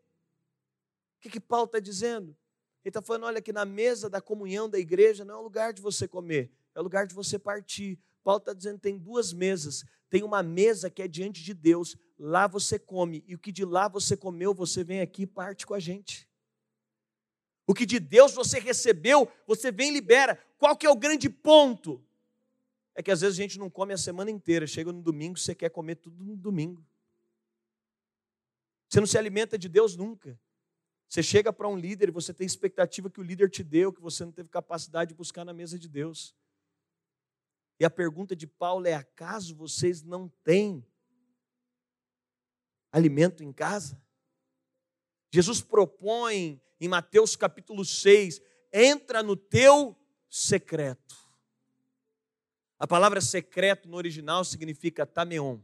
[1.17, 2.36] O que, que Paulo está dizendo?
[2.84, 5.73] Ele está falando: olha, que na mesa da comunhão da igreja não é o lugar
[5.73, 7.99] de você comer, é o lugar de você partir.
[8.23, 9.84] Paulo está dizendo: tem duas mesas.
[10.09, 13.65] Tem uma mesa que é diante de Deus, lá você come, e o que de
[13.65, 16.30] lá você comeu, você vem aqui e parte com a gente.
[17.67, 20.41] O que de Deus você recebeu, você vem e libera.
[20.57, 22.01] Qual que é o grande ponto?
[22.97, 25.53] É que às vezes a gente não come a semana inteira, chega no domingo, você
[25.53, 26.83] quer comer tudo no domingo.
[28.89, 30.39] Você não se alimenta de Deus nunca.
[31.07, 34.01] Você chega para um líder e você tem expectativa que o líder te deu, que
[34.01, 36.35] você não teve capacidade de buscar na mesa de Deus.
[37.79, 40.83] E a pergunta de Paulo é: acaso vocês não têm
[42.91, 44.01] alimento em casa?
[45.31, 48.41] Jesus propõe em Mateus capítulo 6:
[48.73, 49.95] entra no teu
[50.27, 51.26] secreto.
[52.80, 55.59] A palavra secreto no original significa tameon.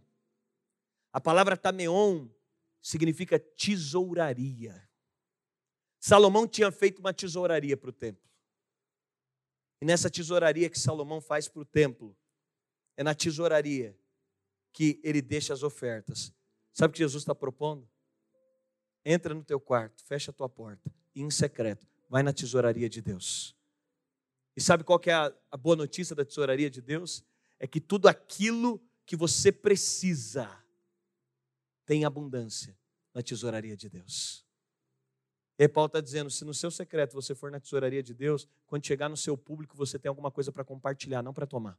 [1.11, 2.27] A palavra tameon
[2.81, 4.89] significa tesouraria.
[5.99, 8.23] Salomão tinha feito uma tesouraria para o templo.
[9.79, 12.17] E nessa tesouraria que Salomão faz para o templo,
[12.97, 13.97] é na tesouraria
[14.71, 16.33] que ele deixa as ofertas.
[16.73, 17.87] Sabe o que Jesus está propondo?
[19.05, 23.01] Entra no teu quarto, fecha a tua porta e em secreto, vai na tesouraria de
[23.01, 23.55] Deus.
[24.55, 27.23] E sabe qual que é a, a boa notícia da tesouraria de Deus?
[27.59, 30.49] É que tudo aquilo que você precisa
[31.85, 32.77] tem abundância
[33.13, 34.45] na tesouraria de Deus.
[35.57, 38.85] E Paulo está dizendo: se no seu secreto você for na tesouraria de Deus, quando
[38.85, 41.77] chegar no seu público você tem alguma coisa para compartilhar, não para tomar.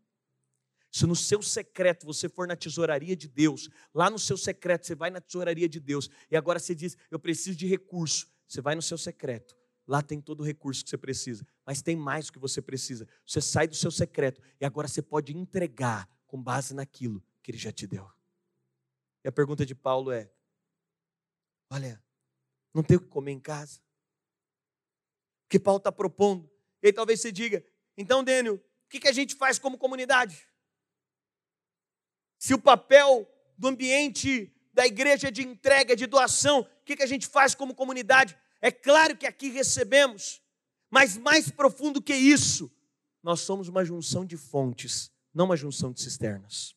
[0.91, 4.95] Se no seu secreto você for na tesouraria de Deus, lá no seu secreto você
[4.95, 8.33] vai na tesouraria de Deus, e agora você diz: eu preciso de recurso.
[8.47, 9.57] Você vai no seu secreto,
[9.87, 13.07] lá tem todo o recurso que você precisa, mas tem mais do que você precisa.
[13.27, 17.59] Você sai do seu secreto e agora você pode entregar com base naquilo que ele
[17.59, 18.11] já te deu.
[19.23, 20.31] E a pergunta de Paulo é:
[21.71, 22.03] olha,
[22.73, 23.81] não tem o que comer em casa?
[25.47, 26.51] O que Paulo está propondo?
[26.83, 27.65] E aí talvez você diga:
[27.97, 30.47] então, Dênio, o que, que a gente faz como comunidade?
[32.39, 37.03] Se o papel do ambiente da igreja é de entrega, de doação, o que, que
[37.03, 38.37] a gente faz como comunidade?
[38.65, 40.41] É claro que aqui recebemos,
[40.91, 42.73] mas mais profundo que isso,
[43.23, 46.75] nós somos uma junção de fontes, não uma junção de cisternas.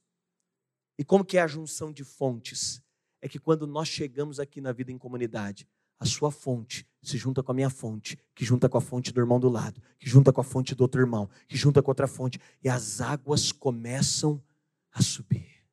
[1.00, 2.84] E como que é a junção de fontes?
[3.22, 5.66] É que quando nós chegamos aqui na vida em comunidade,
[5.98, 9.22] a sua fonte se junta com a minha fonte, que junta com a fonte do
[9.22, 12.06] irmão do lado, que junta com a fonte do outro irmão, que junta com outra
[12.06, 14.44] fonte, e as águas começam
[14.92, 15.64] a subir.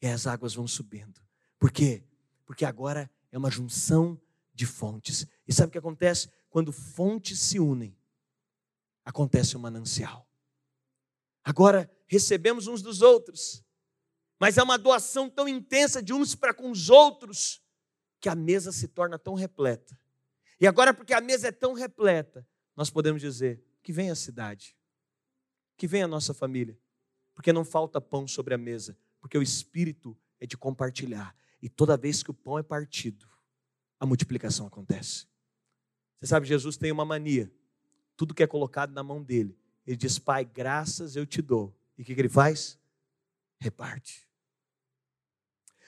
[0.00, 1.20] E as águas vão subindo.
[1.58, 2.04] Por quê?
[2.44, 4.16] Porque agora é uma junção
[4.56, 5.26] de fontes.
[5.46, 6.30] E sabe o que acontece?
[6.48, 7.96] Quando fontes se unem,
[9.04, 10.26] acontece um manancial.
[11.44, 13.62] Agora recebemos uns dos outros,
[14.40, 17.62] mas é uma doação tão intensa de uns para com os outros,
[18.18, 19.96] que a mesa se torna tão repleta.
[20.58, 24.74] E agora, porque a mesa é tão repleta, nós podemos dizer: que vem a cidade,
[25.76, 26.78] que vem a nossa família,
[27.34, 31.36] porque não falta pão sobre a mesa, porque o espírito é de compartilhar.
[31.60, 33.28] E toda vez que o pão é partido,
[33.98, 35.26] a multiplicação acontece.
[36.18, 37.50] Você sabe, Jesus tem uma mania.
[38.16, 41.76] Tudo que é colocado na mão dele, ele diz: Pai, graças eu te dou.
[41.96, 42.78] E o que, ele faz?
[43.58, 44.28] Reparte.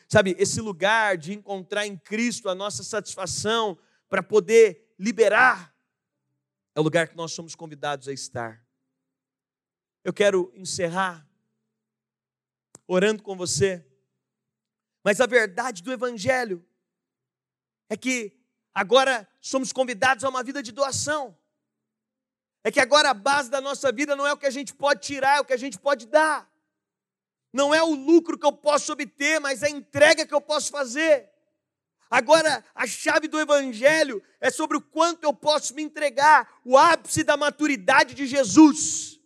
[0.09, 3.79] Sabe, esse lugar de encontrar em Cristo a nossa satisfação
[4.09, 5.75] para poder liberar,
[6.75, 8.65] é o lugar que nós somos convidados a estar.
[10.03, 11.29] Eu quero encerrar
[12.87, 13.87] orando com você,
[15.05, 16.65] mas a verdade do Evangelho
[17.89, 18.37] é que
[18.75, 21.37] agora somos convidados a uma vida de doação.
[22.63, 25.01] É que agora a base da nossa vida não é o que a gente pode
[25.01, 26.51] tirar, é o que a gente pode dar.
[27.53, 31.31] Não é o lucro que eu posso obter, mas a entrega que eu posso fazer.
[32.11, 37.23] Agora, a chave do Evangelho é sobre o quanto eu posso me entregar, o ápice
[37.23, 39.21] da maturidade de Jesus.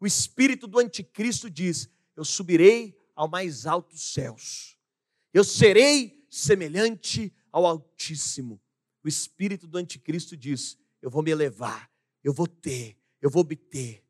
[0.00, 4.78] O espírito do anticristo diz: Eu subirei ao mais altos céus,
[5.32, 8.60] eu serei semelhante ao Altíssimo.
[9.04, 11.90] O espírito do anticristo diz: Eu vou me elevar,
[12.22, 14.04] eu vou ter, eu vou obter.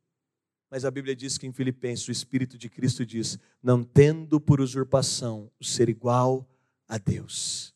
[0.71, 4.61] Mas a Bíblia diz que em Filipenses o Espírito de Cristo diz: Não tendo por
[4.61, 6.49] usurpação o ser igual
[6.87, 7.75] a Deus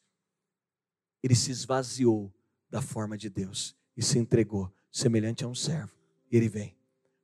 [1.23, 2.35] ele se esvaziou
[2.69, 5.95] da forma de Deus e se entregou, semelhante a um servo.
[6.31, 6.77] E ele vem.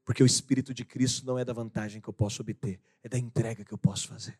[0.05, 3.18] Porque o Espírito de Cristo não é da vantagem que eu posso obter, é da
[3.18, 4.39] entrega que eu posso fazer.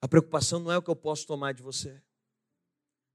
[0.00, 2.00] A preocupação não é o que eu posso tomar de você.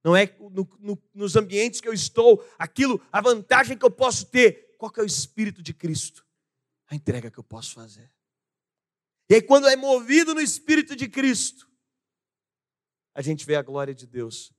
[0.07, 4.25] Não é no, no, nos ambientes que eu estou, aquilo, a vantagem que eu posso
[4.27, 4.73] ter.
[4.77, 6.25] Qual que é o Espírito de Cristo?
[6.87, 8.09] A entrega que eu posso fazer.
[9.29, 11.69] E aí, quando é movido no Espírito de Cristo,
[13.13, 14.53] a gente vê a glória de Deus.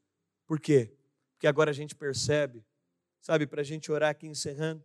[0.44, 0.94] Por quê?
[1.32, 2.62] Porque agora a gente percebe,
[3.18, 4.84] sabe, para a gente orar aqui encerrando,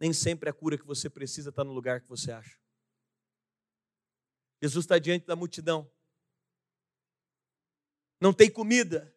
[0.00, 2.58] nem sempre a cura que você precisa está no lugar que você acha.
[4.62, 5.86] Jesus está diante da multidão,
[8.18, 9.14] não tem comida,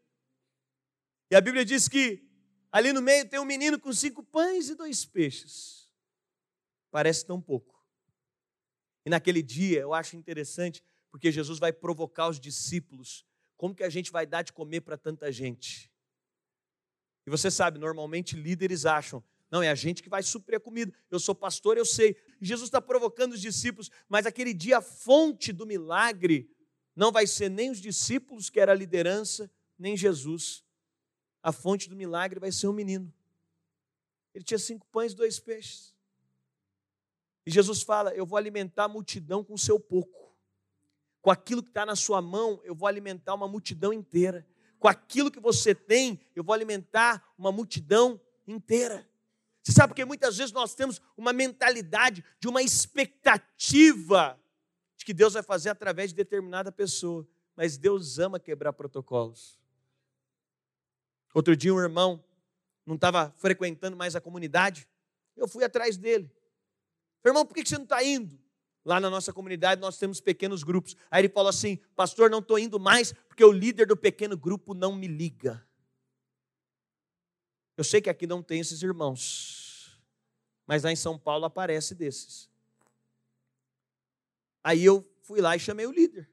[1.30, 2.28] e a Bíblia diz que
[2.72, 5.90] ali no meio tem um menino com cinco pães e dois peixes.
[6.92, 7.80] Parece tão pouco.
[9.06, 13.26] E naquele dia eu acho interessante, porque Jesus vai provocar os discípulos
[13.60, 15.92] como que a gente vai dar de comer para tanta gente?
[17.28, 19.22] E você sabe, normalmente líderes acham,
[19.52, 20.94] não, é a gente que vai suprir a comida.
[21.12, 22.16] Eu sou pastor, eu sei.
[22.40, 26.50] Jesus está provocando os discípulos, mas aquele dia a fonte do milagre
[26.96, 30.64] não vai ser nem os discípulos, que era a liderança, nem Jesus.
[31.42, 33.14] A fonte do milagre vai ser um menino.
[34.34, 35.96] Ele tinha cinco pães e dois peixes.
[37.46, 40.20] E Jesus fala: Eu vou alimentar a multidão com o seu pouco.
[41.22, 44.48] Com aquilo que está na sua mão, eu vou alimentar uma multidão inteira.
[44.78, 49.08] Com aquilo que você tem, eu vou alimentar uma multidão inteira.
[49.62, 54.40] Você sabe porque muitas vezes nós temos uma mentalidade de uma expectativa
[54.96, 57.28] de que Deus vai fazer através de determinada pessoa.
[57.56, 59.59] Mas Deus ama quebrar protocolos.
[61.34, 62.24] Outro dia, um irmão
[62.86, 64.88] não estava frequentando mais a comunidade.
[65.36, 66.32] Eu fui atrás dele.
[67.24, 68.40] Irmão, por que você não está indo?
[68.84, 70.96] Lá na nossa comunidade nós temos pequenos grupos.
[71.12, 74.74] Aí ele falou assim: Pastor, não estou indo mais porque o líder do pequeno grupo
[74.74, 75.66] não me liga.
[77.78, 80.02] Eu sei que aqui não tem esses irmãos,
[80.66, 82.50] mas lá em São Paulo aparece desses.
[84.64, 86.30] Aí eu fui lá e chamei o líder.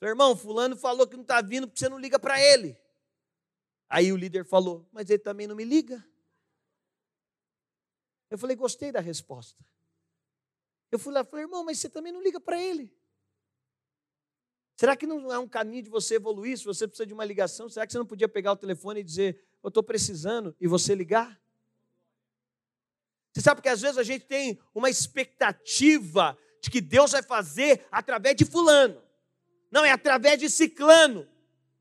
[0.00, 2.76] Irmão, fulano falou que não está vindo porque você não liga para ele.
[3.92, 6.02] Aí o líder falou, mas ele também não me liga.
[8.30, 9.62] Eu falei, gostei da resposta.
[10.90, 12.90] Eu fui lá e falei, irmão, mas você também não liga para ele.
[14.78, 16.56] Será que não é um caminho de você evoluir?
[16.56, 19.04] Se você precisa de uma ligação, será que você não podia pegar o telefone e
[19.04, 21.38] dizer, eu estou precisando, e você ligar?
[23.34, 27.86] Você sabe que às vezes a gente tem uma expectativa de que Deus vai fazer
[27.90, 29.02] através de fulano.
[29.70, 31.28] Não, é através de ciclano.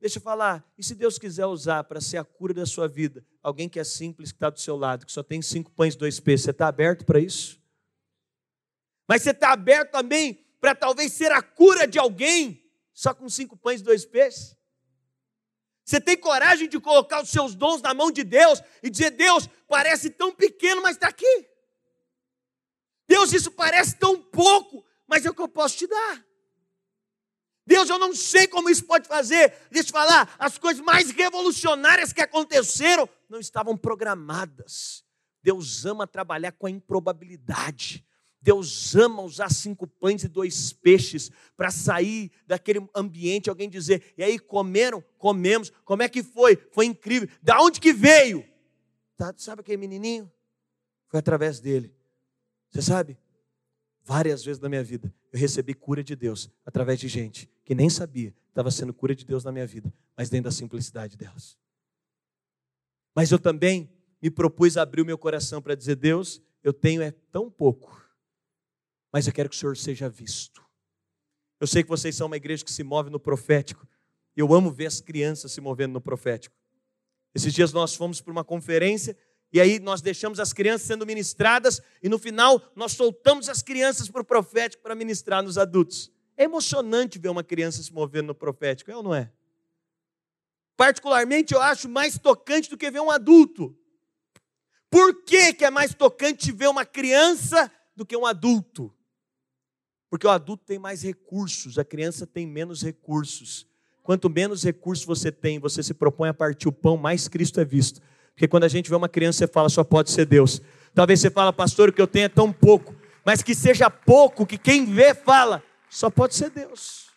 [0.01, 3.23] Deixa eu falar, e se Deus quiser usar para ser a cura da sua vida,
[3.43, 5.97] alguém que é simples, que está do seu lado, que só tem cinco pães e
[5.97, 7.61] dois peixes, você está aberto para isso?
[9.07, 13.55] Mas você está aberto também para talvez ser a cura de alguém só com cinco
[13.55, 14.57] pães e dois peixes?
[15.85, 19.47] Você tem coragem de colocar os seus dons na mão de Deus e dizer: Deus,
[19.67, 21.47] parece tão pequeno, mas está aqui.
[23.07, 26.25] Deus, isso parece tão pouco, mas é o que eu posso te dar.
[27.65, 29.53] Deus, eu não sei como isso pode fazer.
[29.69, 35.03] Deixa eu falar, as coisas mais revolucionárias que aconteceram não estavam programadas.
[35.43, 38.05] Deus ama trabalhar com a improbabilidade.
[38.41, 44.23] Deus ama usar cinco pães e dois peixes para sair daquele ambiente, alguém dizer, e
[44.23, 45.03] aí comeram?
[45.19, 45.71] Comemos.
[45.85, 46.55] Como é que foi?
[46.71, 47.29] Foi incrível.
[47.41, 48.43] Da onde que veio?
[49.15, 50.31] Tá, sabe aquele menininho?
[51.07, 51.95] Foi através dele.
[52.71, 53.19] Você sabe?
[54.03, 57.89] Várias vezes na minha vida eu recebi cura de Deus através de gente que nem
[57.89, 61.57] sabia que estava sendo cura de Deus na minha vida, mas dentro da simplicidade delas.
[63.15, 63.89] Mas eu também
[64.21, 68.05] me propus a abrir o meu coração para dizer: Deus, eu tenho é tão pouco,
[69.11, 70.61] mas eu quero que o Senhor seja visto.
[71.59, 73.87] Eu sei que vocês são uma igreja que se move no profético.
[74.35, 76.55] Eu amo ver as crianças se movendo no profético.
[77.33, 79.15] Esses dias nós fomos para uma conferência
[79.53, 84.09] e aí nós deixamos as crianças sendo ministradas e no final nós soltamos as crianças
[84.09, 86.11] para o profético para ministrar nos adultos.
[86.37, 89.31] É emocionante ver uma criança se movendo no profético, é ou não é?
[90.77, 93.77] Particularmente eu acho mais tocante do que ver um adulto.
[94.89, 98.93] Por que, que é mais tocante ver uma criança do que um adulto?
[100.09, 103.67] Porque o adulto tem mais recursos, a criança tem menos recursos.
[104.01, 107.65] Quanto menos recursos você tem, você se propõe a partir o pão, mais Cristo é
[107.65, 108.01] visto.
[108.33, 110.61] Porque quando a gente vê uma criança, você fala, só pode ser Deus.
[110.93, 112.95] Talvez você fala, pastor, o que eu tenho é tão pouco.
[113.25, 117.09] Mas que seja pouco, que quem vê fala, só pode ser Deus.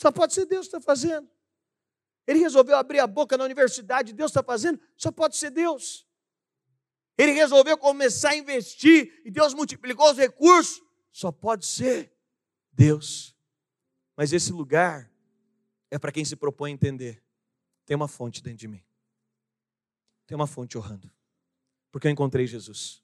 [0.00, 1.28] Só pode ser Deus que está fazendo.
[2.26, 6.06] Ele resolveu abrir a boca na universidade, Deus está fazendo, só pode ser Deus.
[7.16, 10.82] Ele resolveu começar a investir e Deus multiplicou os recursos.
[11.12, 12.12] Só pode ser
[12.72, 13.36] Deus.
[14.16, 15.10] Mas esse lugar
[15.90, 17.22] é para quem se propõe a entender.
[17.86, 18.82] Tem uma fonte dentro de mim.
[20.26, 21.10] Tem uma fonte honrando.
[21.92, 23.02] Porque eu encontrei Jesus.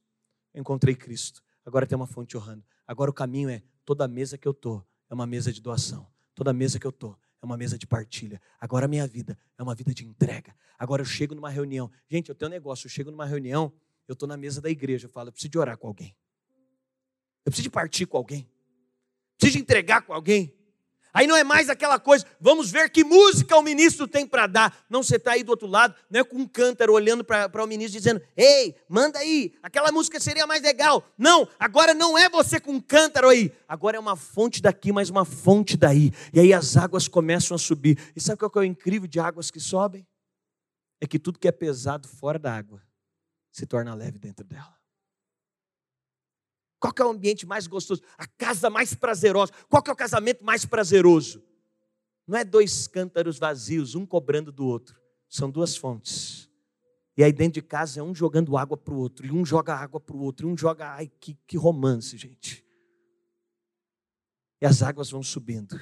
[0.53, 1.43] Eu encontrei Cristo.
[1.65, 2.65] Agora tem uma fonte honrando.
[2.87, 6.07] Agora o caminho é toda mesa que eu tô é uma mesa de doação.
[6.35, 8.41] Toda mesa que eu tô é uma mesa de partilha.
[8.59, 10.55] Agora a minha vida é uma vida de entrega.
[10.79, 11.91] Agora eu chego numa reunião.
[12.09, 13.73] Gente, eu tenho um negócio, eu chego numa reunião,
[14.07, 16.15] eu estou na mesa da igreja, eu falo, eu preciso de orar com alguém.
[17.45, 18.49] Eu preciso de partir com alguém.
[19.37, 20.55] Preciso de entregar com alguém.
[21.13, 24.85] Aí não é mais aquela coisa, vamos ver que música o ministro tem para dar.
[24.89, 27.67] Não, você está aí do outro lado, não é com um cântaro olhando para o
[27.67, 31.05] ministro dizendo, ei, manda aí, aquela música seria mais legal.
[31.19, 35.11] Não, agora não é você com um cântaro aí, agora é uma fonte daqui, mas
[35.11, 36.13] uma fonte daí.
[36.33, 37.99] E aí as águas começam a subir.
[38.15, 40.07] E sabe qual é o incrível de águas que sobem?
[41.01, 42.83] É que tudo que é pesado fora da água
[43.51, 44.80] se torna leve dentro dela.
[46.81, 48.03] Qual é o ambiente mais gostoso?
[48.17, 49.53] A casa mais prazerosa.
[49.69, 51.45] Qual é o casamento mais prazeroso?
[52.27, 54.99] Não é dois cântaros vazios, um cobrando do outro.
[55.29, 56.49] São duas fontes.
[57.17, 59.75] E aí dentro de casa é um jogando água para o outro, e um joga
[59.75, 60.95] água para o outro, e um joga.
[60.95, 62.65] Ai, que, que romance, gente.
[64.59, 65.79] E as águas vão subindo.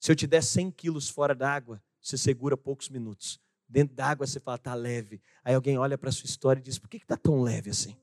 [0.00, 3.38] Se eu te der 100 quilos fora da água, você segura poucos minutos.
[3.68, 5.20] Dentro da água você fala, está leve.
[5.44, 7.94] Aí alguém olha para sua história e diz, por que está tão leve assim?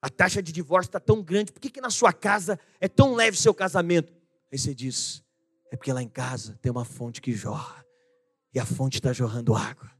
[0.00, 3.14] A taxa de divórcio está tão grande, por que, que na sua casa é tão
[3.14, 4.12] leve seu casamento?
[4.50, 5.22] Aí você diz,
[5.72, 7.84] é porque lá em casa tem uma fonte que jorra,
[8.54, 9.90] e a fonte está jorrando água.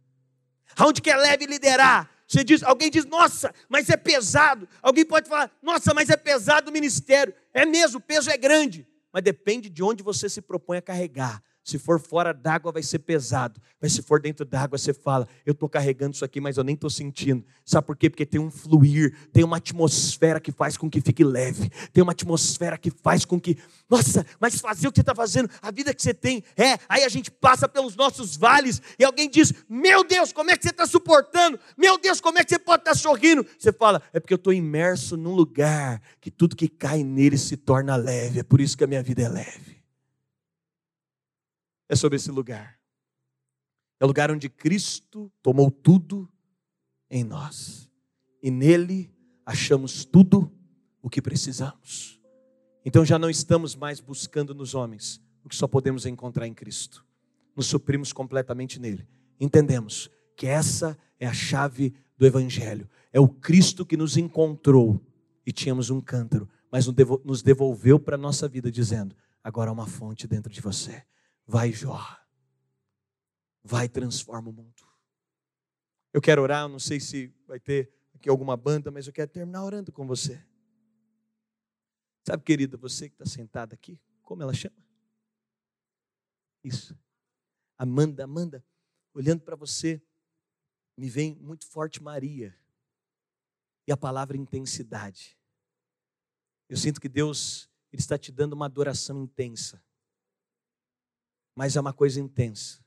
[0.77, 2.09] Aonde que é leve liderar?
[2.27, 4.69] Você diz, alguém diz, nossa, mas é pesado.
[4.83, 7.35] Alguém pode falar, nossa, mas é pesado o ministério.
[7.55, 8.87] É mesmo, o peso é grande.
[9.11, 11.43] Mas depende de onde você se propõe a carregar.
[11.69, 13.61] Se for fora d'água, vai ser pesado.
[13.79, 16.75] Mas se for dentro d'água, você fala: Eu estou carregando isso aqui, mas eu nem
[16.75, 17.45] estou sentindo.
[17.63, 18.09] Sabe por quê?
[18.09, 22.13] Porque tem um fluir, tem uma atmosfera que faz com que fique leve, tem uma
[22.13, 23.59] atmosfera que faz com que.
[23.87, 26.79] Nossa, mas fazer o que você está fazendo, a vida que você tem, é.
[26.89, 30.63] Aí a gente passa pelos nossos vales e alguém diz: Meu Deus, como é que
[30.63, 31.61] você está suportando?
[31.77, 33.45] Meu Deus, como é que você pode estar tá sorrindo?
[33.59, 37.59] Você fala: É porque eu estou imerso num lugar que tudo que cai nele se
[37.59, 38.41] torna leve.
[38.41, 39.78] É por isso que a minha vida é leve
[41.89, 42.79] é sobre esse lugar.
[44.01, 46.29] É o lugar onde Cristo tomou tudo
[47.11, 47.91] em nós.
[48.43, 49.13] E nele
[49.45, 50.53] achamos tudo
[51.03, 52.21] o que precisamos.
[52.85, 57.05] Então já não estamos mais buscando nos homens o que só podemos encontrar em Cristo.
[57.57, 59.09] Nos suprimos completamente nele.
[59.41, 62.89] Entendemos que essa é a chave do Evangelho.
[63.13, 65.05] É o Cristo que nos encontrou
[65.45, 66.87] e tínhamos um cântaro, mas
[67.25, 71.03] nos devolveu para a nossa vida, dizendo: agora há uma fonte dentro de você
[71.49, 72.23] vai jorra.
[73.65, 74.87] Vai transforma o mundo.
[76.13, 79.65] Eu quero orar, não sei se vai ter aqui alguma banda, mas eu quero terminar
[79.65, 80.45] orando com você.
[82.27, 84.77] Sabe, querida, você que está sentada aqui, como ela chama?
[86.63, 86.97] Isso.
[87.79, 88.65] Amanda, Amanda,
[89.15, 90.03] olhando para você,
[90.97, 92.55] me vem muito forte Maria.
[93.87, 95.39] E a palavra intensidade.
[96.69, 99.83] Eu sinto que Deus ele está te dando uma adoração intensa
[101.59, 102.81] mas é uma coisa intensa.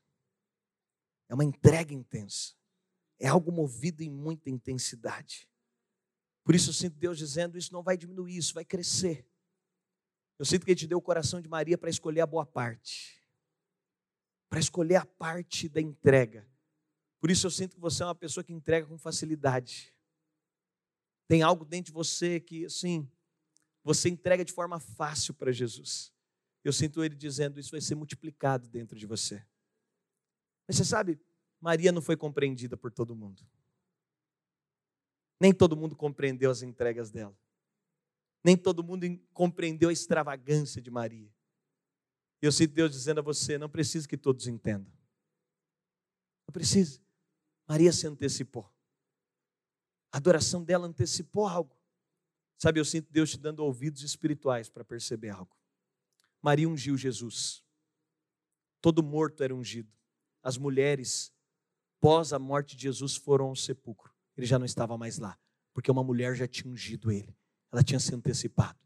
[1.27, 2.53] É uma entrega intensa.
[3.19, 5.45] É algo movido em muita intensidade.
[6.41, 9.27] Por isso eu sinto Deus dizendo: isso não vai diminuir, isso vai crescer.
[10.39, 13.21] Eu sinto que Ele te deu o coração de Maria para escolher a boa parte,
[14.49, 16.49] para escolher a parte da entrega.
[17.19, 19.93] Por isso eu sinto que você é uma pessoa que entrega com facilidade.
[21.27, 23.05] Tem algo dentro de você que, assim,
[23.83, 26.13] você entrega de forma fácil para Jesus.
[26.63, 29.45] Eu sinto Ele dizendo: Isso vai ser multiplicado dentro de você.
[30.67, 31.19] Mas você sabe,
[31.59, 33.45] Maria não foi compreendida por todo mundo.
[35.39, 37.35] Nem todo mundo compreendeu as entregas dela.
[38.43, 41.31] Nem todo mundo compreendeu a extravagância de Maria.
[42.41, 44.91] Eu sinto Deus dizendo a você: não precisa que todos entendam.
[46.47, 46.99] Não precisa.
[47.67, 48.71] Maria se antecipou.
[50.11, 51.75] A adoração dela antecipou algo.
[52.57, 55.55] Sabe, eu sinto Deus te dando ouvidos espirituais para perceber algo.
[56.41, 57.63] Maria ungiu Jesus.
[58.81, 59.91] Todo morto era ungido.
[60.41, 61.31] As mulheres,
[61.99, 64.11] pós a morte de Jesus, foram ao sepulcro.
[64.35, 65.37] Ele já não estava mais lá,
[65.73, 67.37] porque uma mulher já tinha ungido ele.
[67.71, 68.79] Ela tinha se antecipado.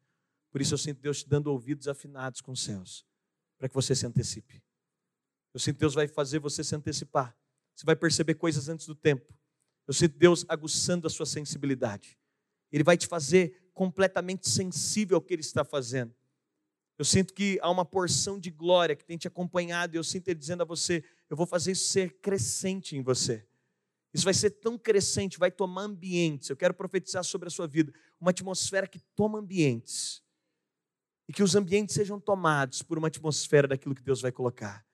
[0.52, 3.06] Por isso eu sinto Deus te dando ouvidos afinados com os céus,
[3.58, 4.62] para que você se antecipe.
[5.54, 7.36] Eu sinto Deus vai fazer você se antecipar.
[7.74, 9.34] Você vai perceber coisas antes do tempo.
[9.88, 12.18] Eu sinto Deus aguçando a sua sensibilidade.
[12.72, 16.14] Ele vai te fazer completamente sensível ao que Ele está fazendo.
[16.98, 20.28] Eu sinto que há uma porção de glória que tem te acompanhado e eu sinto
[20.30, 23.46] Ele dizendo a você: eu vou fazer isso ser crescente em você.
[24.14, 26.50] Isso vai ser tão crescente, vai tomar ambientes.
[26.50, 30.24] Eu quero profetizar sobre a sua vida uma atmosfera que toma ambientes.
[31.28, 34.86] E que os ambientes sejam tomados por uma atmosfera daquilo que Deus vai colocar.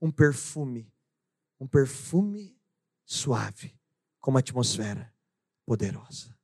[0.00, 0.90] Um perfume.
[1.60, 2.56] Um perfume
[3.04, 3.78] suave,
[4.18, 5.12] com uma atmosfera
[5.66, 6.34] poderosa.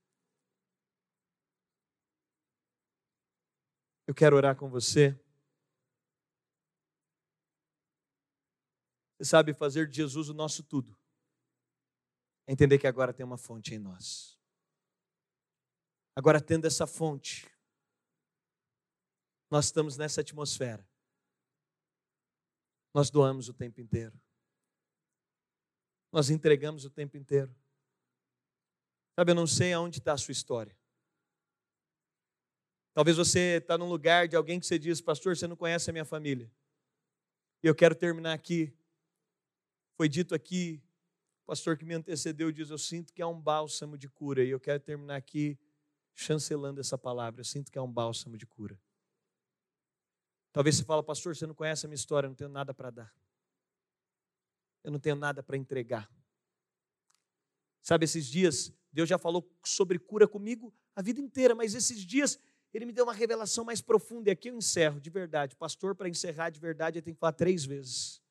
[4.07, 5.12] Eu quero orar com você.
[9.18, 10.96] Você sabe fazer de Jesus o nosso tudo
[12.46, 14.38] é entender que agora tem uma fonte em nós.
[16.14, 17.50] Agora, tendo essa fonte,
[19.50, 20.88] nós estamos nessa atmosfera.
[22.94, 24.18] Nós doamos o tempo inteiro.
[26.12, 27.54] Nós entregamos o tempo inteiro.
[29.14, 30.76] Sabe, eu não sei aonde está a sua história.
[32.97, 35.92] Talvez você está num lugar de alguém que você diz, pastor, você não conhece a
[35.92, 36.51] minha família.
[37.62, 38.74] E eu quero terminar aqui.
[39.99, 40.82] Foi dito aqui
[41.44, 44.42] pastor que me antecedeu diz: Eu sinto que é um bálsamo de cura.
[44.42, 45.59] E eu quero terminar aqui
[46.14, 47.42] chancelando essa palavra.
[47.42, 48.80] Eu sinto que é um bálsamo de cura.
[50.51, 52.88] Talvez você fale, pastor, você não conhece a minha história, eu não tenho nada para
[52.88, 53.14] dar.
[54.82, 56.11] Eu não tenho nada para entregar.
[57.82, 62.38] Sabe, esses dias, Deus já falou sobre cura comigo a vida inteira, mas esses dias
[62.77, 64.29] Ele me deu uma revelação mais profunda.
[64.29, 65.57] E aqui eu encerro, de verdade.
[65.57, 68.22] Pastor, para encerrar de verdade, eu tenho que falar três vezes.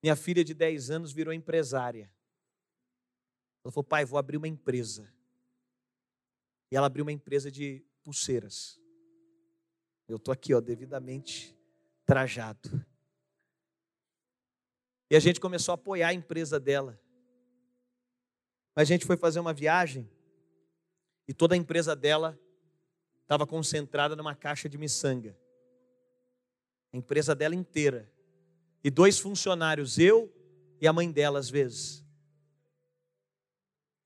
[0.00, 2.08] Minha filha de 10 anos virou empresária.
[3.64, 5.12] Ela falou, pai, vou abrir uma empresa.
[6.70, 8.80] E ela abriu uma empresa de pulseiras.
[10.06, 11.58] Eu estou aqui, ó, devidamente
[12.04, 12.86] trajado.
[15.10, 16.96] E a gente começou a apoiar a empresa dela.
[18.76, 20.08] A gente foi fazer uma viagem
[21.26, 22.38] e toda a empresa dela
[23.22, 25.36] estava concentrada numa caixa de miçanga.
[26.92, 28.10] A empresa dela inteira
[28.82, 30.32] e dois funcionários, eu
[30.80, 32.04] e a mãe dela, às vezes.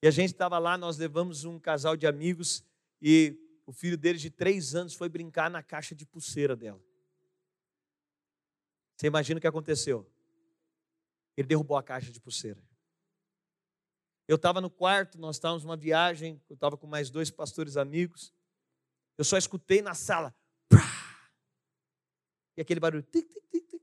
[0.03, 2.65] E a gente estava lá, nós levamos um casal de amigos
[3.03, 6.83] e o filho deles de três anos foi brincar na caixa de pulseira dela.
[8.97, 10.11] Você imagina o que aconteceu?
[11.37, 12.63] Ele derrubou a caixa de pulseira.
[14.31, 18.33] Eu estava no quarto, nós estávamos numa viagem, eu estava com mais dois pastores amigos.
[19.19, 20.33] Eu só escutei na sala.
[22.57, 23.03] E aquele barulho.
[23.03, 23.83] Tic, tic, tic,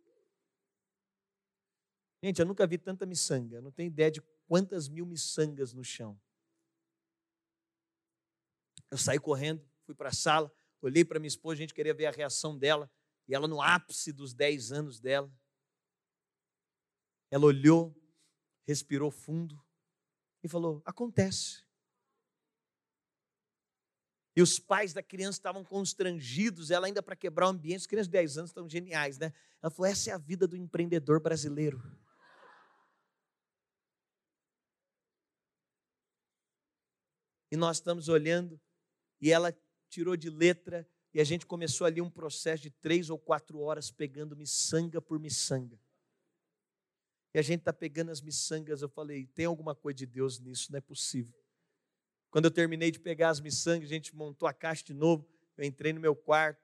[2.23, 3.57] Gente, eu nunca vi tanta miçanga.
[3.57, 6.17] Eu não tenho ideia de quantas mil miçangas no chão.
[8.89, 10.49] Eu saí correndo, fui para a sala,
[10.81, 12.89] olhei para minha esposa, a gente queria ver a reação dela.
[13.27, 15.29] E ela no ápice dos 10 anos dela.
[17.29, 17.93] Ela olhou,
[18.65, 19.66] respirou fundo
[20.47, 21.63] e falou: Acontece.
[24.35, 28.07] E os pais da criança estavam constrangidos, ela ainda para quebrar o ambiente, as crianças
[28.07, 29.33] de 10 anos estão geniais, né?
[29.61, 31.81] Ela falou: essa é a vida do empreendedor brasileiro.
[37.51, 38.59] e nós estamos olhando,
[39.21, 39.55] e ela
[39.89, 43.89] tirou de letra, e a gente começou ali um processo de três ou quatro horas
[43.89, 45.79] pegando miçanga por miçanga.
[47.33, 50.71] E a gente está pegando as miçangas, eu falei, tem alguma coisa de Deus nisso,
[50.71, 51.37] não é possível.
[52.29, 55.65] Quando eu terminei de pegar as miçangas, a gente montou a caixa de novo, eu
[55.65, 56.61] entrei no meu quarto,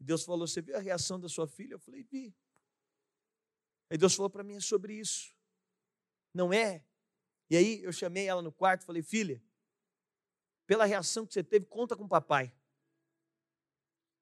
[0.00, 1.74] Deus falou, você viu a reação da sua filha?
[1.74, 2.34] Eu falei, vi.
[3.90, 5.34] Aí Deus falou para mim é sobre isso.
[6.32, 6.84] Não é?
[7.50, 9.42] E aí eu chamei ela no quarto, falei, filha,
[10.66, 12.54] pela reação que você teve, conta com o papai.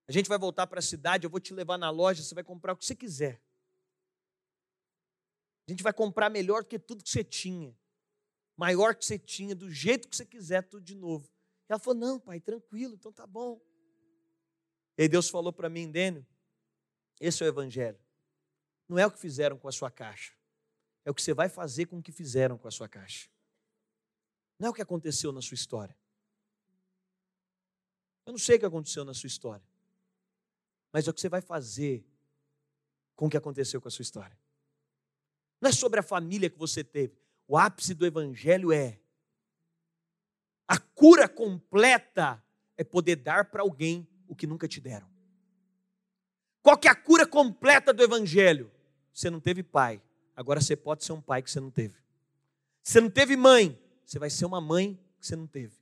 [0.08, 2.44] A gente vai voltar para a cidade, eu vou te levar na loja, você vai
[2.44, 3.42] comprar o que você quiser.
[5.66, 7.76] A gente vai comprar melhor do que tudo que você tinha.
[8.56, 11.28] Maior que você tinha, do jeito que você quiser, tudo de novo.
[11.68, 13.60] E ela falou: Não, pai, tranquilo, então tá bom.
[14.96, 16.26] E Deus falou para mim, Dênio,
[17.20, 17.98] esse é o evangelho.
[18.88, 20.32] Não é o que fizeram com a sua caixa.
[21.04, 23.28] É o que você vai fazer com o que fizeram com a sua caixa.
[24.58, 25.96] Não é o que aconteceu na sua história.
[28.24, 29.64] Eu não sei o que aconteceu na sua história.
[30.92, 32.04] Mas é o que você vai fazer
[33.14, 34.36] com o que aconteceu com a sua história.
[35.60, 37.14] Não é sobre a família que você teve.
[37.48, 38.98] O ápice do evangelho é
[40.66, 42.42] a cura completa
[42.76, 45.06] é poder dar para alguém o que nunca te deram.
[46.60, 48.70] Qual que é a cura completa do evangelho?
[49.12, 50.02] Você não teve pai,
[50.34, 51.94] agora você pode ser um pai que você não teve.
[52.82, 55.74] Você não teve mãe, você vai ser uma mãe que você não teve.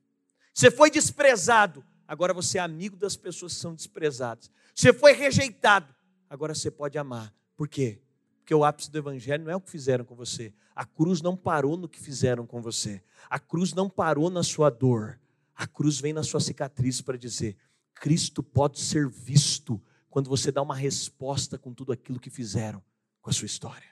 [0.53, 4.51] Você foi desprezado, agora você é amigo das pessoas que são desprezadas.
[4.75, 5.93] Você foi rejeitado,
[6.29, 7.35] agora você pode amar.
[7.57, 8.01] Por quê?
[8.45, 10.53] Porque o ápice do evangelho não é o que fizeram com você.
[10.77, 13.03] A cruz não parou no que fizeram com você.
[13.31, 15.19] A cruz não parou na sua dor.
[15.57, 17.57] A cruz vem na sua cicatriz para dizer:
[17.95, 22.85] Cristo pode ser visto quando você dá uma resposta com tudo aquilo que fizeram
[23.23, 23.89] com a sua história.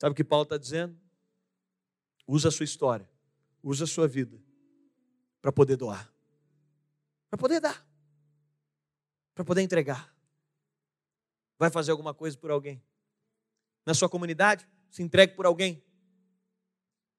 [0.00, 0.96] Sabe o que Paulo está dizendo?
[2.28, 3.10] Usa a sua história,
[3.60, 4.40] usa a sua vida
[5.42, 6.08] para poder doar,
[7.28, 7.84] para poder dar,
[9.34, 10.16] para poder entregar.
[11.58, 12.82] Vai fazer alguma coisa por alguém?
[13.84, 15.82] Na sua comunidade, se entregue por alguém.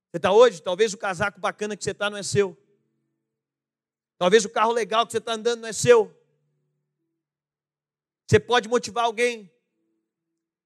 [0.10, 2.58] Você está hoje, talvez o casaco bacana que você está não é seu.
[4.18, 6.16] Talvez o carro legal que você está andando não é seu.
[8.28, 9.52] Você pode motivar alguém.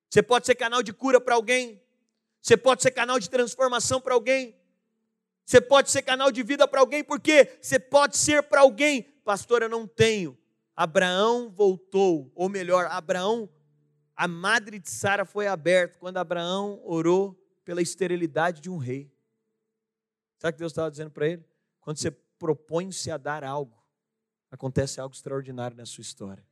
[0.10, 1.82] Você pode ser canal de cura para alguém.
[2.42, 4.56] Você pode ser canal de transformação para alguém.
[5.46, 9.04] Você pode ser canal de vida para alguém, porque você pode ser para alguém.
[9.24, 10.38] Pastor, eu não tenho.
[10.76, 13.50] Abraão voltou, ou melhor, Abraão,
[14.16, 19.12] a madre de Sara foi aberta quando Abraão orou pela esterilidade de um rei.
[20.38, 21.46] Sabe o que Deus estava dizendo para ele?
[21.80, 23.82] Quando você propõe-se a dar algo,
[24.52, 26.46] acontece algo extraordinário na sua história.